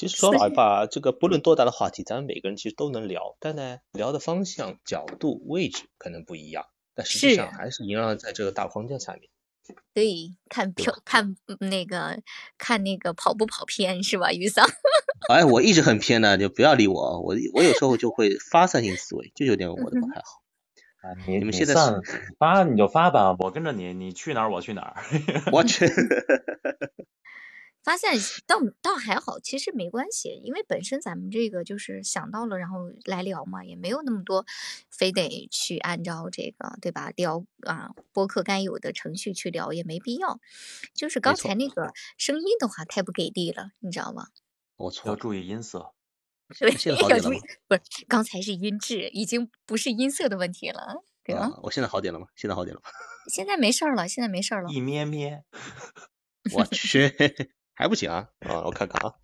[0.00, 9.24] 其实说老实话，这个不论多大的话题，咱们每个人其实都能聊，但呢，聊的方向、角度、位置可能不一样，但实际上还是萦绕在这个大框架下面。
[9.92, 12.18] 对，看漂看那个
[12.56, 14.66] 看那个跑不跑偏是吧，于桑？
[15.28, 17.20] 哎，我一直很偏的，就不要理我。
[17.20, 20.40] 我我有时候就会发散性思维，就有点我的不太好。
[21.02, 22.00] 啊，你你们现在散
[22.38, 24.96] 发你就发吧，我跟着你，你去哪儿我去哪儿。
[25.52, 25.84] 我去，
[27.82, 28.12] 发现
[28.46, 34.44] 倒倒还好，其实没关系，因为本身咱们这个就是想到了，然后来聊嘛，也没有那么多，
[34.90, 37.10] 非得去按照这个对吧？
[37.16, 40.40] 聊啊，播客该有的程序去聊也没必要。
[40.94, 44.28] 就是刚才那个声音的话太不给力了，你知道吗？
[44.76, 45.94] 我错，要注意音色。
[46.58, 51.42] 对，现在好点了吗要注意，不是刚才是音质，已经不是音色的问题了，对吧？
[51.42, 52.26] 啊，我现在好点了吗？
[52.34, 52.90] 现在好点了吗？
[53.32, 54.70] 现在没事儿了，现在没事儿了。
[54.70, 55.44] 一咩咩，
[56.54, 57.08] 我去，
[57.80, 58.28] 还不行啊！
[58.40, 59.14] 啊，我看看啊，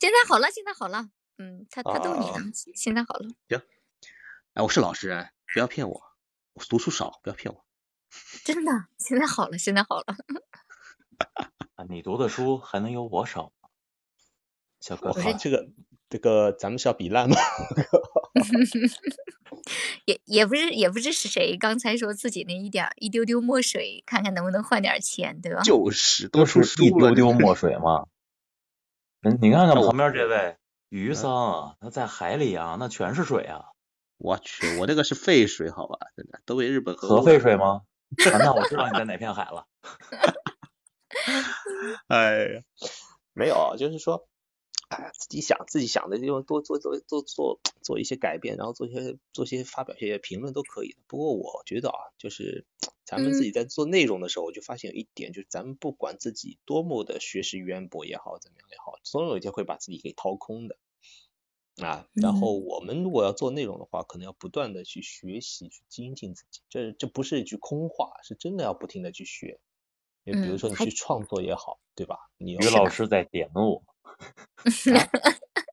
[0.00, 1.10] 现在好了，现在好了。
[1.36, 3.28] 嗯，他他逗你啊呢，现在好了。
[3.50, 3.60] 行
[4.54, 6.02] 哎，我是老实人，不要骗我，
[6.54, 7.66] 我读书少，不要骗我。
[8.46, 10.16] 真的，现在好了，现在好了。
[11.76, 13.68] 啊你读的书还能有我少吗？
[14.80, 15.68] 小哥哥我靠，，这个
[16.08, 17.36] 这个，咱们是要比烂吗？
[20.04, 25.62] 也也不是也不知是谁刚才说自己那一点儿一丢丢墨水，看看能不能换点钱，对吧？
[25.62, 28.06] 就是都就是一丢丢墨水嘛。
[29.22, 30.56] 嗯，你看看我旁边这位
[30.88, 33.66] 余桑，他在海里啊，那全是水啊，
[34.18, 37.56] 我去，我这个是废水，好吧，真的都被日本核废水？
[37.56, 37.82] 吗？
[38.30, 39.66] 啊那我知道你在哪片海了。
[42.08, 42.62] 哎呀，
[43.32, 44.28] 没有，啊就是说，
[44.92, 50.98] 哎，自己想自己想的，就多做做做做做一些改变，然后做些做些发表一些评论都可以的。
[51.06, 52.66] 不过我觉得啊，就是
[53.04, 60.76] 咱们自己在做内容的时候，我就发现有一点，就是咱们不管自己多么的学识渊博也好，怎么样也好，总有一天会把自己给掏空的。
[61.76, 66.60] 啊，然后我们如果要做内容的话，可能要不断的去学习，去精进自己。
[66.68, 69.58] 这这不是一句空话，是真的要不停的去学。
[70.26, 72.30] 就比如说你去创作也好，对吧？
[72.36, 73.82] 你于老师在点我，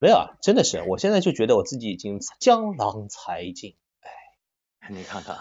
[0.02, 5.38] 没有啊，真的是，我现在就觉得我自己已经江郎才尽，哎你看看，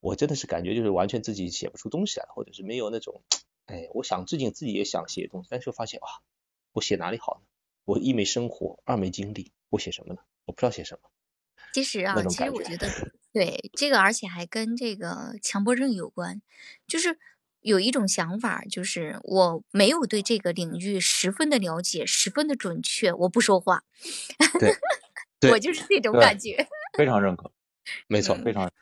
[0.00, 3.22] 我真的是感觉就是完全自己写不出东西来了，或者是没有那种，
[3.66, 6.08] 哎，我想最近自己也想写东西，但是发现哇，
[6.72, 7.46] 我写哪里好呢？
[7.84, 10.20] 我一没生活，二没经历，我写什么呢？
[10.44, 11.10] 我不知道写什么。
[11.74, 12.88] 其实啊其实我觉得
[13.32, 16.40] 对这个，而且还跟这个强迫症有关，
[16.86, 17.18] 就是
[17.68, 23.84] 有一种想法，就是我没有对这个领域十分的了解，十分的准确，我不说话。
[24.58, 24.74] 对
[25.38, 26.66] 对我就是这种感觉。
[26.96, 27.52] 非常认可，
[28.06, 28.72] 没错，嗯非常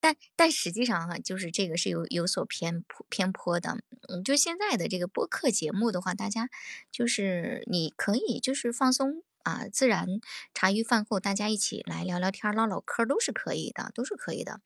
[0.00, 3.76] 但但实际上哈、就是这个是有有所偏颇偏颇的。
[4.08, 6.48] 嗯，就现在的这个播客节目的话，大家
[6.90, 10.06] 就是你可以就是放松啊，自然
[10.54, 14.60] 茶余饭后大家一起来聊聊天、唠唠嗑都是可以的，都是可以的。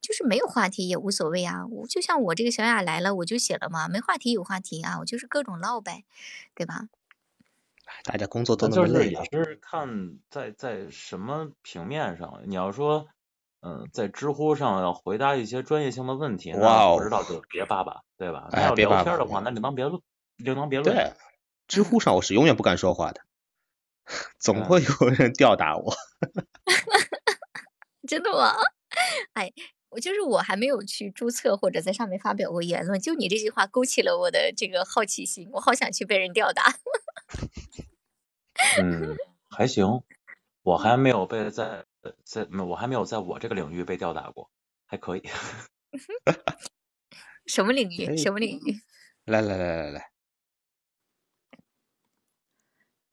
[0.00, 6.04] 就是没有话题也无所谓啊，我就像我这个小雅来了，我就写了嘛，没话题有话题啊，我就是各种唠呗，
[6.54, 6.88] 对吧？
[8.04, 12.42] 大家工作都那就是也那么累了，是看在在什么平面上。
[12.44, 13.08] 你要说，
[13.60, 18.48] 嗯，在知乎上要回答一些专业性的问题，哇那哦不知道就别叭叭，对吧？
[18.52, 20.02] 哎那要聊天的话，那另当别论，
[20.36, 20.94] 另当别论。
[20.94, 21.12] 对，
[21.66, 23.22] 知乎上我是永远不敢说话的，
[24.38, 25.94] 总嗯会有人吊打我。
[28.08, 28.54] 真的吗？
[29.34, 29.52] 哎，
[29.90, 36.74] 我就是我还没有去注册或者在上面发表过言论，就你这句话勾起了我的这个好奇心，我好想去被人吊打。
[38.80, 39.16] 嗯，
[39.50, 40.02] 还行，
[40.62, 41.84] 我还没有被在
[42.24, 44.50] 在我还没有在我这个领域被吊打过，
[44.86, 45.22] 还可以。
[47.46, 48.06] 什么领域？
[48.06, 48.80] 哎什么领域？
[49.26, 50.10] 来来来来来，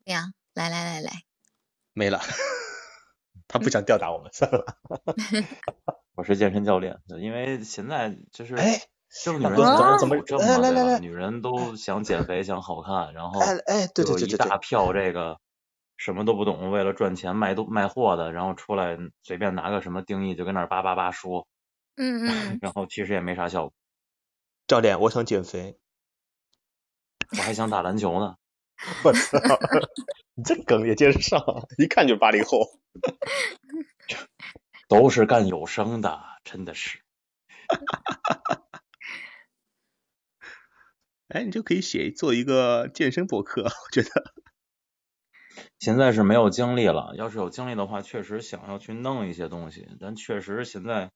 [0.05, 1.11] 对呀，来来来来，
[1.93, 2.21] 没了。
[3.47, 4.65] 他不想吊打我们，算了。
[6.15, 8.79] 我是健身教练，因为现在就是，哎，
[9.23, 10.53] 就是女人怎么怎么有这么对吧？
[10.55, 15.39] 哎来来来女人都想减肥，想好看，然后哎哎，对对有一大对对对，票这个
[15.97, 21.47] 什么都不懂，为了赚钱卖都卖货的，然后出来随便拿个什么定义就跟那儿叭叭叭说，
[21.97, 23.73] 嗯嗯， 然后其实也没啥效果。
[24.67, 25.77] 教练，我想减肥。
[27.37, 28.35] 我还想打篮球呢。
[29.03, 29.39] 我操，
[30.35, 31.41] 你这梗也接着上，
[31.77, 32.59] 一看就是八零后。
[34.87, 36.99] 都是干有声的，真的是。
[41.27, 44.33] 哎，你就可以写做一个健身博客，我觉得。
[45.79, 51.11] 现在是没有精力了，要是有精力的话，确实想要去弄一些东西，但确实现在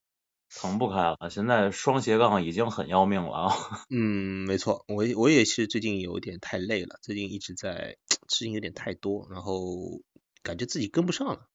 [0.56, 1.30] 腾不开了。
[1.30, 3.54] 现在双斜杠已经很要命了啊。
[3.89, 7.97] 嗯，没错，我我也是最近有点太累了，最近一直在
[8.28, 10.02] 事情有点太多，然后
[10.43, 11.45] 感觉自己跟不上了，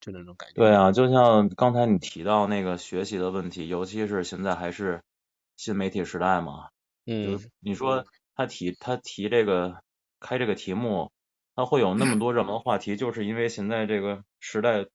[0.00, 0.54] 就那种感觉。
[0.54, 5.02] 对啊，就像刚才你提到那个学习的问题，尤其是现在还是
[5.56, 6.68] 新媒体时代嘛，
[7.06, 9.82] 嗯就，你说他提他提这个
[10.18, 11.10] 开这个题目，
[11.54, 14.86] 他会有那么多热门话题，就是因为现在这个时代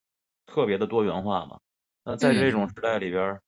[0.48, 1.60] 特别的多元化嘛。
[2.08, 3.42] 那在这种时代里边，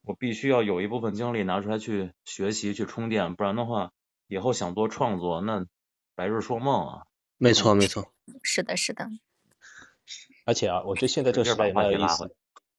[0.00, 3.92] 我必须要有一部分精力拿出来去学习、去充电，不然的话，
[4.28, 5.66] 以后想做创作，那
[6.14, 7.06] 白日说梦啊。
[7.36, 8.10] 没错没错。
[8.42, 9.06] 是的，是的，
[10.46, 12.34] 而且啊，我觉得现在这个时代也蛮有意思。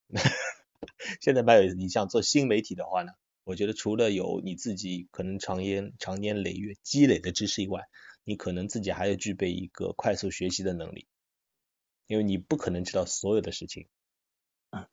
[1.21, 3.11] 现在蛮有意思，你像做新媒体的话呢，
[3.43, 7.83] 我觉得除了有你自己可能长年长年累月积累的知识以外，
[8.23, 11.07] 你可能自己还要具备一个快速学习的能力，
[12.07, 13.87] 因为你不可能知道所有的事情。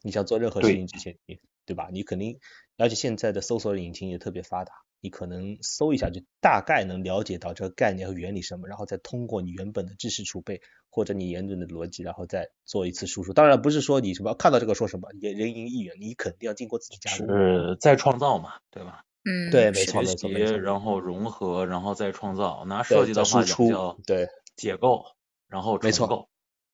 [0.03, 1.89] 你想做任何事情之前，你对吧？
[1.93, 2.39] 你肯定，
[2.77, 13.33] 而且现在的搜索引擎也特别发达，你可能搜一下就大概能了解到这个概念和原理什么，然后再通过你原本的知识储备或者你原本的逻辑，然后再做一次输出。
[13.33, 17.27] 当然不是说你什么看到这个说什么，也人云亦云，你肯定要经过自己加工。
[17.29, 19.05] 是再创造嘛，对吧？
[19.29, 22.64] 嗯，对没错没学习，错没错然后融合，然后再创造。
[22.64, 25.05] 拿对设计的话再输出讲叫对解构，
[25.49, 26.29] 然后没错重构。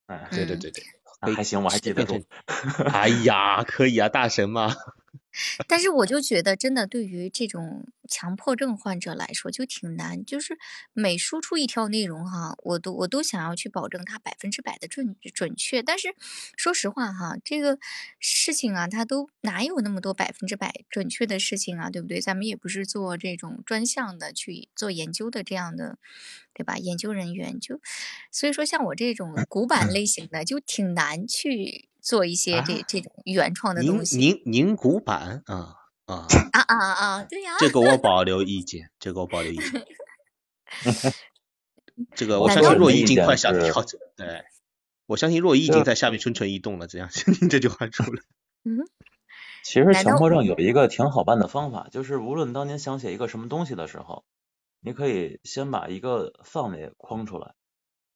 [0.05, 0.85] 哎，嗯对对对对，
[1.31, 2.25] 还行，我还记得住。
[2.93, 4.75] 哎呀，可以啊，大神嘛。
[5.69, 10.59] 但是我就觉得，真的对于这种强迫症患者来说就挺难，就是
[10.93, 15.83] 每输出一条内容哈，我都我都想要去保证它百分之百的准准确。
[15.83, 16.15] 但是
[16.57, 17.79] 说实话哈，这个
[18.19, 22.21] 事情啊，它都哪有那么多百分之百准确的事情啊，对不对？
[22.21, 25.99] 咱们也不是做这种专项的去做研究的这样的，
[26.53, 26.77] 对吧？
[26.79, 27.81] 研究人员就，
[28.31, 34.19] 所以说像我这种古板类型的，就挺难去做一些这、啊这种原创的您东西。
[34.19, 37.25] 您您古板啊啊，啊 啊啊！
[37.25, 39.87] 对呀、这个我保留意见，这个我保留意见。
[42.17, 44.45] 这个我相信若你的意见依已经快想是调整，对，
[45.07, 46.87] 我相信若依已经在下面蠢蠢欲动了。
[46.89, 47.09] 这样，
[47.41, 48.23] 您这句话出来，
[48.65, 48.81] 嗯，
[49.63, 54.25] 其实强迫症有一个挺好办的方法，就是无论当您想写一个什么东西的时候，
[54.81, 57.55] 你可以先把一个范围框出来，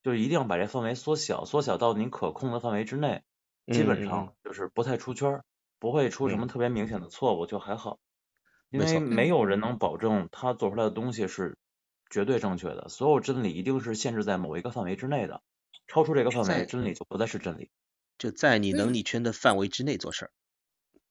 [0.03, 3.23] 就是一定要把这范围缩小，缩小到您可控的范围之内，
[3.71, 5.45] 基本上就是不太出圈儿，
[5.79, 7.99] 不会出什么嗯特别明显的错误，就还好。
[8.71, 11.57] 因为没有人能保证他做出来的东西是
[12.11, 15.43] 绝对正确的，所有真理一定是限制在某一个范围之内的，
[15.87, 17.71] 超出这个范围，真理就不再是真理。
[18.19, 20.31] 就在你能力圈的范围之内做事儿，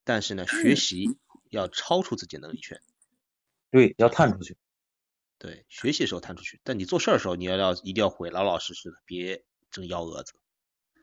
[0.03, 2.82] 但是呢，学习要超出自己能力圈。
[3.72, 4.56] 对，要探出去。
[5.41, 10.34] 对，学习的时候探出去，但你做事儿的时候，你要要一定要会老老实实的，别争幺蛾子。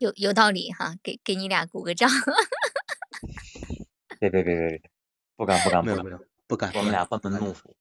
[0.03, 2.11] 有有道理哈，给给你俩鼓个掌。
[4.19, 4.91] 别别别别别，
[5.37, 7.77] 不敢不敢不敢没有没，有，不敢，我们俩班门不敢弄斧。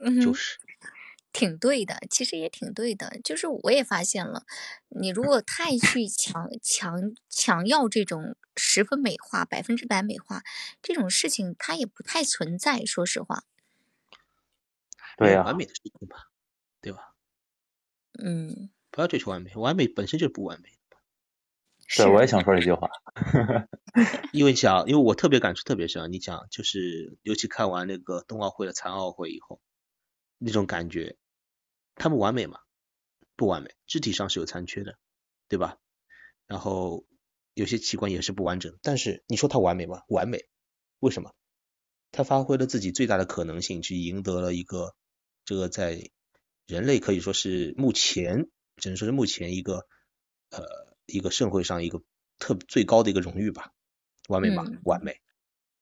[0.00, 0.58] 嗯，就是。
[1.32, 3.20] 挺对的，其实也挺对的。
[3.22, 4.46] 就是我也发现了，
[4.88, 10.42] 你如果太去强强强要这种十分美化、百分之百美化
[10.80, 12.86] 这种事情，它也不太存在。
[12.86, 13.44] 说实话，
[15.18, 16.30] 对呀、没有完美的事情吧，
[16.80, 17.12] 对吧？
[18.18, 20.75] 嗯，不要追求完美，完美本身就是不完美。
[21.86, 22.88] 是对，我也想说这句话。
[24.32, 29.60] 因为想，因为我特别感触特别深啊，你讲就是，尤其看完那个冬奥会的残奥会以后，
[30.38, 31.16] 那种感觉，
[31.94, 32.58] 他们完美吗？
[33.36, 34.98] 不完美，肢体上是有残缺的，
[35.48, 35.78] 对吧？
[36.46, 37.04] 然后
[37.54, 40.02] 有些器官也是不完整，但是你说他完美吗？
[40.08, 40.46] 完美，
[41.00, 41.34] 为什么？
[42.12, 44.94] 他发挥了自己最大的可能性，去赢得了一个
[45.44, 46.10] 这个在
[46.66, 49.86] 人类可以说是目前只能说是目前一个
[50.50, 52.02] 呃一个盛会上一个
[52.38, 53.72] 特最高的一个荣誉吧，
[54.28, 54.64] 完美吧？
[54.66, 55.20] 嗯完美。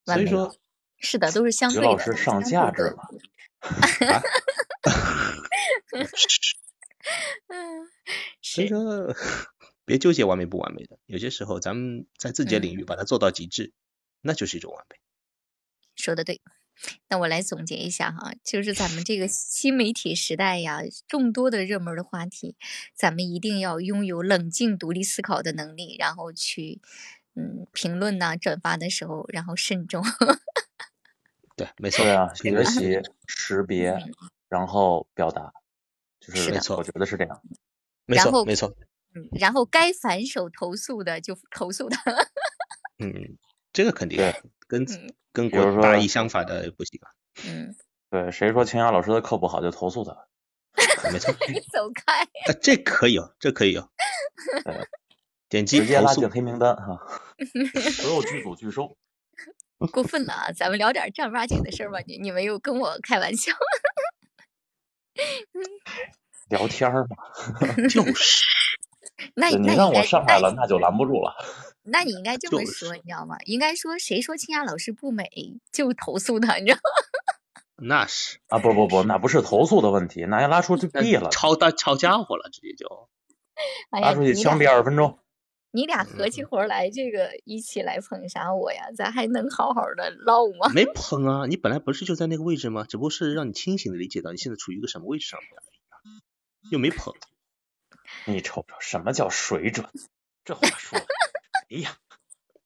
[0.05, 0.55] 所以说
[0.99, 2.97] 是的，都是相于对的，老师上价值了。
[8.43, 9.15] 所以是，说，
[9.85, 13.73] 别纠结完美不完美的，有些时候咱们在自己的领嗯，域把它做到极致，
[14.21, 14.97] 那就是一种完美。
[15.97, 16.43] 说的对。
[17.09, 22.57] 那我来总结一下哈，就是咱们这个 新媒体时代呀，众多的热门的话题，
[22.95, 26.81] 咱们一定要拥有冷静独立思考的能力，然后去
[27.35, 30.05] 嗯评论呐、转发的时候，然后慎重。
[31.57, 34.13] 对，没 错，呀啊，学习、识 别，嗯，
[34.49, 35.53] 然后表达，
[36.21, 37.41] 就是没错我觉得是这样。
[38.07, 38.75] 没错，然后没错。
[39.15, 42.03] 嗯，然后该反手投诉的就投诉他。
[42.99, 43.39] 嗯，
[43.75, 44.19] 这个肯定，
[44.67, 47.11] 跟嗯跟比如说国大一相反的不行啊。
[47.47, 47.75] 嗯，
[48.09, 50.17] 对，谁说清雅老师的课不好就投诉他。
[51.13, 52.23] 没错， 你走开。
[52.23, 53.91] 啊，这可以哦，这可以哦。
[54.65, 54.89] 对，
[55.49, 56.99] 点击投诉直接拉进，黑名单哈，
[57.93, 58.97] 所有剧组拒收。
[59.93, 60.53] 过分了啊！
[60.53, 61.99] 咱们聊点正儿八经的事儿吧。
[62.07, 63.53] 你你们又跟我开玩笑。
[66.49, 68.47] 聊天儿嘛，就是
[69.35, 71.35] 那对你让我上来了，那就拦不住了。
[71.85, 73.37] 那你应该这么就是说，你知道吗？
[73.45, 75.29] 应该说谁说清雅老师不美
[75.71, 77.61] 就投诉他，你知道吗？
[77.87, 83.09] 那是啊，不不不，那不是投诉的问题，那要拉出去毙了，抄大抄家伙了，直接就
[83.91, 85.19] 哎，拉出去枪毙俩二十分钟。
[85.73, 88.93] 你俩合起伙来，这个一起来捧杀我呀？
[88.97, 90.73] 咱还能好好的唠吗？
[90.73, 91.47] 没 捧啊！
[91.47, 92.87] 你本来不是就在那个位置吗？
[92.89, 95.97] 只不过是让你清醒的理解到你现在处于一个什么位置上面而已啊，
[96.71, 97.13] 又没捧。
[98.27, 99.89] 你瞅瞅，什么叫水准？
[100.45, 101.07] 这话说的，
[101.75, 101.97] 哎呀，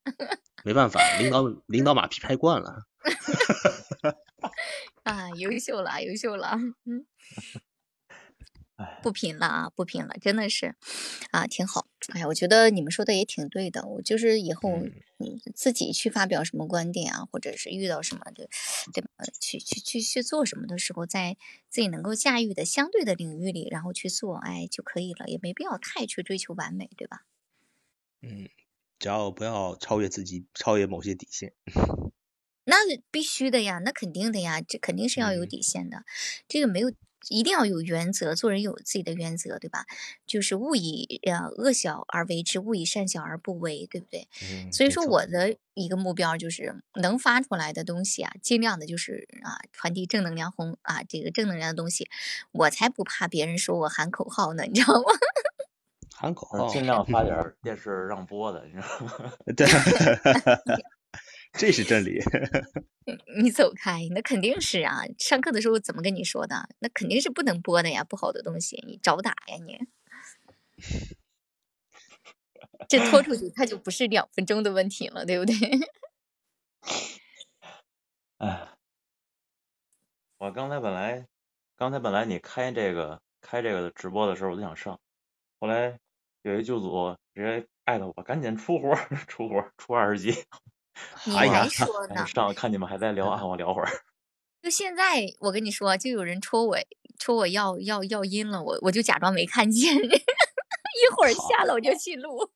[0.64, 2.86] 没办法，领导领导马屁拍惯了。
[5.04, 7.06] 啊，优秀了，优秀了，嗯，
[8.76, 10.74] 哎，不拼了啊，不拼了，真的是，
[11.30, 11.86] 啊，挺好。
[12.12, 13.86] 哎呀，我觉得你们说的也挺对的。
[13.86, 14.82] 我就是以后
[15.54, 18.48] 自己去发表什么观点啊，或者是遇到什么的，
[18.92, 19.08] 对吧？
[19.40, 21.38] 去去去去做什么的时候，在
[21.70, 27.22] 自己能够驾驭的相对的领域里，然后去做，哎就可以了，也没必要太去追求完美，对吧？
[28.20, 28.48] 嗯，
[28.98, 31.54] 只要不要超越自己，超越某些底线。
[32.64, 32.76] 那
[33.10, 36.04] 必须的呀，那肯定的呀，这肯定是要有嗯底线的，
[36.46, 36.92] 这个没有
[37.30, 39.86] 一定要有原则，做人有自己的原则，对吧？
[40.26, 44.28] 就是勿以呃恶小而为之，勿以善小而不为，对不对？
[44.42, 45.04] 嗯，所以说。
[45.06, 52.06] 我的一个目标就是能发出来的东西啊，尽量的就是啊传递正能量红啊这个正能量的东西，
[52.52, 55.04] 我才不怕别人说我喊口号呢，你知道吗？
[56.20, 59.32] 喊口号，呃尽量发点电视让播的，你知道吗？
[59.56, 59.66] 对，
[61.54, 62.20] 这是真理。
[63.40, 65.02] 你走开，那肯定是啊。
[65.16, 66.68] 上课的时候怎么跟你说的？
[66.80, 69.78] 那肯定是不能播的呀，不好的东西，你找打呀你。
[72.88, 75.54] 这拖出去，它就不是两分钟的问题了，对不对？
[78.38, 78.68] 哎，
[80.38, 81.28] 我刚才本来，
[81.76, 84.98] 刚才本来你开这个开这个直播的时候，我就想上，
[85.60, 85.98] 后来
[86.48, 90.34] 有一剧组直接艾特我，赶紧出活儿， 出活儿，出二十集。
[91.24, 92.26] 你哎呀还 说哎呢？
[92.26, 93.88] 上看你们还在聊，啊，我聊会儿。
[94.62, 96.76] 就现在，我跟你说，就有人戳我，
[97.18, 102.50] 戳我要要要音了，我我就假装没看见，一会儿下了我就去录。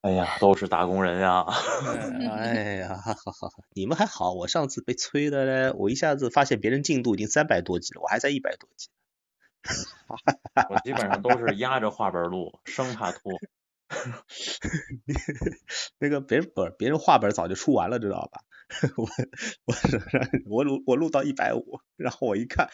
[0.00, 1.44] 哎呀，都是打工人呀。
[2.30, 2.98] 哎呀，
[3.74, 8.88] 你们还好，我上次被催的嘞，我一下子发现别人进度已经三百多集了，我还在一百多集。
[10.70, 13.32] 我基本上都是压着画本录，生怕拖。
[15.98, 18.40] 那个别人不是别人画本早就出完了，知道吧？
[18.96, 19.04] 我
[19.66, 19.74] 我
[20.48, 22.70] 我录我录到一百五，然后我一看，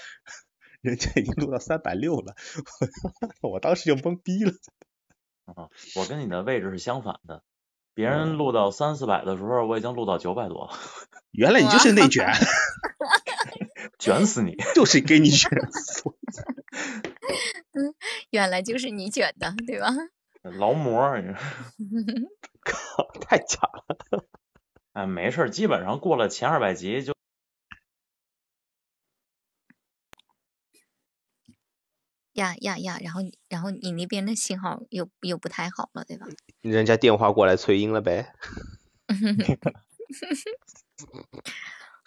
[0.80, 2.36] 人家已经录到三百六了，
[3.42, 4.52] 我我当时就懵逼了。
[5.46, 7.42] 啊，我跟你的位置是相反的，
[7.94, 10.72] 别人录到三四百的时候，我已经录到九百多了，
[11.32, 12.32] 原来你就是内卷，
[13.98, 14.56] 卷死你！
[14.76, 16.04] 就是给你卷死。
[18.30, 19.88] 原来就是你卷的，对吧？
[20.42, 21.34] 劳模，你说
[22.64, 24.26] 靠，太假了。
[24.92, 27.12] 哎，没事儿，基本上过了前二百集就
[32.34, 36.26] 呀呀呀，然后你然后你那边的信号又又不太好了，对吧？
[36.62, 38.32] 人家电话过来催音了呗。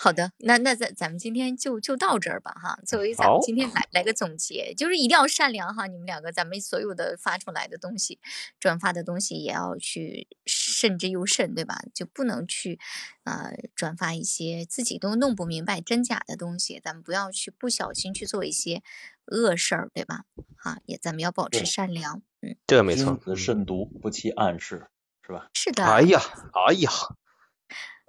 [0.03, 2.80] 好的，那那咱咱们今天就就到这儿吧哈。
[2.88, 8.19] 作为咱们今天来来个总结，就是一定要善良哈，你们两个，咱们所有的发出来的东西，
[8.60, 11.84] 转发的东西也要去慎之又慎，对吧？
[11.94, 12.80] 就不能去
[13.26, 18.82] 呃转发一些自己都弄不明白真假的东西，咱们不要去不小心去做一些
[19.28, 20.23] 恶事儿，对吧？
[20.57, 24.88] 哈，也咱们要保持善良，嗯，这个没君子慎独，不欺暗室，
[25.23, 25.49] 是吧？
[25.53, 25.86] 是的。
[25.86, 26.19] 哎呀，
[26.68, 26.90] 哎呀，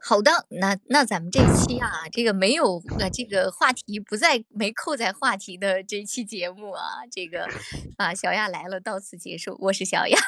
[0.04, 7.46] 好的，那那咱们这期啊，这个没有呃，这个话题不在没扣在话题的这期节目啊，这个
[7.96, 9.56] 啊，小亚来了，到此结束。
[9.60, 10.18] 我是小亚。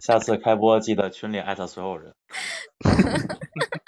[0.00, 2.14] 下次开播记得群里艾特所有人。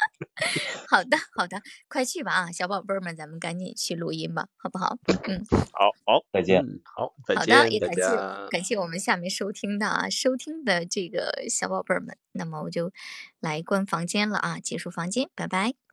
[0.88, 4.96] 好的，好的，快去吧啊，小宝贝儿们，咱们赶紧去录音吧，好不好？
[5.28, 6.64] 嗯，好好，再见。
[6.84, 12.92] 好，再见好，的，也感谢感谢我们下面收听的啊，收听的这个小宝贝儿们，那么我就
[13.40, 15.83] 来关房间了啊，结束房间，拜拜。